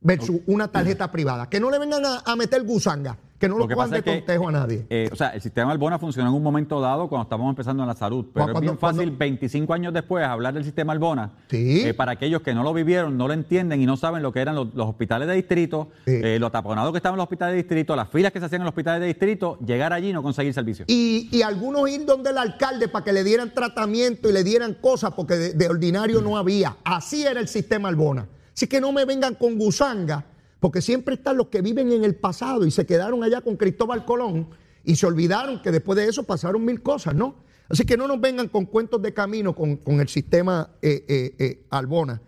[0.00, 1.48] versus una tarjeta privada.
[1.48, 3.16] Que no le vengan a meter gusanga.
[3.44, 4.86] Que no lo, lo de contejo a nadie.
[4.88, 7.88] Eh, o sea, el sistema Albona funcionó en un momento dado cuando estábamos empezando en
[7.88, 11.32] la salud, pero es bien fácil 25 años después hablar del sistema Albona.
[11.50, 11.82] Sí.
[11.86, 14.40] Eh, para aquellos que no lo vivieron, no lo entienden y no saben lo que
[14.40, 17.94] eran los, hospitales de distrito, eh, los taponados que estaban en los hospitales de distrito,
[17.96, 20.54] las filas que se hacían en los hospitales de distrito, llegar allí y no conseguir
[20.54, 20.84] servicio.
[20.88, 24.74] Y, y algunos ir donde el alcalde para que le dieran tratamiento y le dieran
[24.74, 26.76] cosas porque de, ordinario no había.
[26.84, 28.28] Así era el sistema Albona.
[28.54, 30.24] Así que no me vengan con gusanga
[30.64, 34.06] porque siempre están los que viven en el pasado y se quedaron allá con Cristóbal
[34.06, 34.48] Colón
[34.82, 37.34] y se olvidaron que después de eso pasaron mil cosas, ¿no?
[37.68, 41.66] Así que no nos vengan con cuentos de camino con, el sistema eh, eh, eh,
[41.68, 42.18] Albona.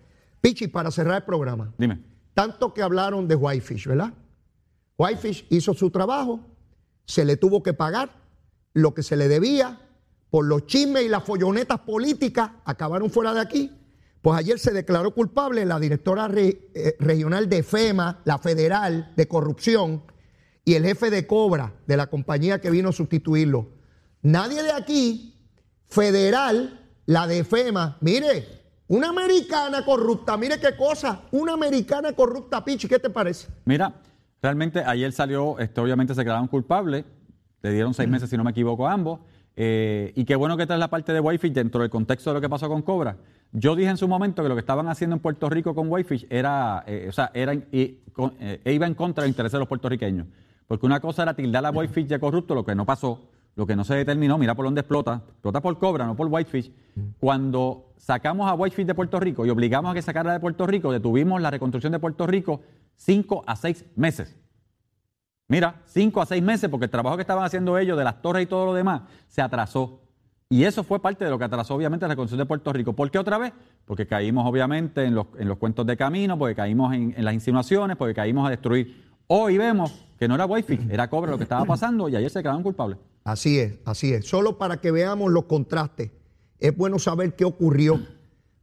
[0.42, 1.72] Pichi, para cerrar el programa.
[1.78, 2.02] Dime.
[2.34, 4.12] Tanto que hablaron de Whitefish, ¿verdad?
[4.98, 6.40] Whitefish hizo su trabajo,
[7.06, 8.10] se le tuvo que pagar
[8.74, 9.80] lo que se le debía
[10.28, 13.72] por los chismes y las follonetas políticas, acabaron fuera de aquí.
[14.26, 20.02] Pues ayer se declaró culpable la directora eh, regional de FEMA, la federal de corrupción,
[20.64, 23.68] y el jefe de Cobra de la compañía que vino a sustituirlo.
[24.22, 25.38] Nadie de aquí,
[25.86, 28.48] federal, la de FEMA, mire,
[28.88, 33.46] una americana corrupta, mire qué cosa, una americana corrupta, Pichi, ¿qué te parece?
[33.64, 33.94] Mira,
[34.42, 37.04] realmente ayer salió, este, obviamente se quedaron culpables,
[37.62, 39.20] le dieron seis meses, si no me equivoco, a ambos.
[39.54, 42.40] Eh, y qué bueno que traes la parte de Whitefish dentro del contexto de lo
[42.40, 43.16] que pasó con Cobra.
[43.58, 46.26] Yo dije en su momento que lo que estaban haciendo en Puerto Rico con Whitefish
[46.28, 50.26] era, eh, o sea, era, eh, iba en contra del interés de los puertorriqueños.
[50.66, 53.74] Porque una cosa era tildar a Whitefish de corrupto, lo que no pasó, lo que
[53.74, 56.70] no se determinó, mira por dónde explota, explota por Cobra, no por Whitefish.
[57.18, 60.92] Cuando sacamos a Whitefish de Puerto Rico y obligamos a que sacara de Puerto Rico,
[60.92, 62.60] detuvimos la reconstrucción de Puerto Rico
[62.94, 64.36] cinco a seis meses.
[65.48, 68.42] Mira, cinco a seis meses, porque el trabajo que estaban haciendo ellos de las torres
[68.42, 70.02] y todo lo demás se atrasó.
[70.48, 72.92] Y eso fue parte de lo que atrasó obviamente la reconstrucción de Puerto Rico.
[72.92, 73.52] ¿Por qué otra vez?
[73.84, 77.96] Porque caímos obviamente en los, en los cuentos de camino, porque caímos en, las insinuaciones,
[77.96, 79.04] porque caímos a destruir.
[79.26, 82.42] Hoy vemos que no era Wi-Fi, era Cobra lo que estaba pasando y ayer se
[82.42, 82.98] quedaron culpables.
[83.24, 84.28] Así es, así es.
[84.28, 86.12] Solo para que veamos los contrastes,
[86.60, 88.00] es bueno saber qué ocurrió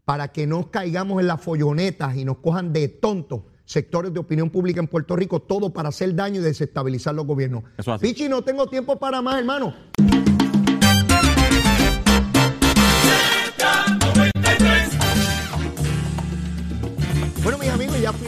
[0.06, 4.50] para que no caigamos en las follonetas y nos cojan de tontos sectores de opinión
[4.50, 7.64] pública en Puerto Rico, todo para hacer daño y desestabilizar los gobiernos.
[8.00, 9.74] Pichi, no tengo tiempo para más, hermano.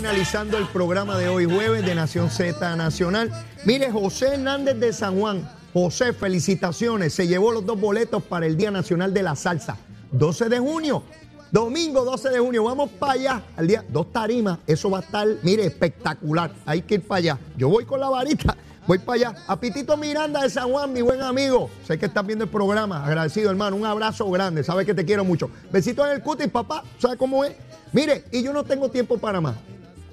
[0.06, 3.32] Finalizando el programa de hoy jueves de Nación Z Nacional.
[3.66, 5.50] Mire, José Hernández de San Juan.
[5.74, 7.12] José, felicitaciones.
[7.12, 9.78] Se llevó los dos boletos para el Día Nacional de la Salsa.
[10.12, 11.02] 12 de junio.
[11.50, 13.44] Domingo 12 de junio, vamos para allá.
[13.58, 16.52] Al día, dos tarimas, eso va a estar, mire, espectacular.
[16.68, 17.40] Hay que ir para allá.
[17.58, 19.36] Yo voy con la varita Voy para allá.
[19.48, 21.72] A Pitito Miranda de San Juan, mi buen amigo.
[21.88, 23.04] Sé que estás viendo el programa.
[23.04, 23.76] Agradecido, hermano.
[23.76, 24.64] Un abrazo grande.
[24.64, 25.50] Sabes que te quiero mucho.
[25.72, 26.84] Besitos en el cutis, papá.
[27.00, 27.56] ¿Sabes cómo es?
[27.92, 29.56] Mire, y yo no tengo tiempo para más.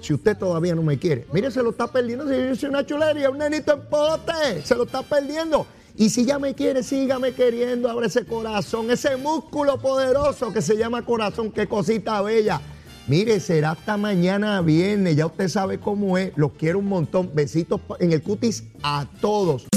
[0.03, 2.27] Si usted todavía no me quiere, mire, se lo está perdiendo.
[2.27, 4.61] Si yo soy una chulería, un nenito en pote.
[4.65, 5.65] Se lo está perdiendo.
[5.95, 7.89] Y si ya me quiere, sígame queriendo.
[7.89, 11.51] Abre ese corazón, ese músculo poderoso que se llama corazón.
[11.51, 12.59] Qué cosita bella.
[13.07, 15.15] Mire, será hasta mañana viernes.
[15.15, 16.33] Ya usted sabe cómo es.
[16.35, 17.31] Los quiero un montón.
[17.33, 19.67] Besitos en el cutis a todos.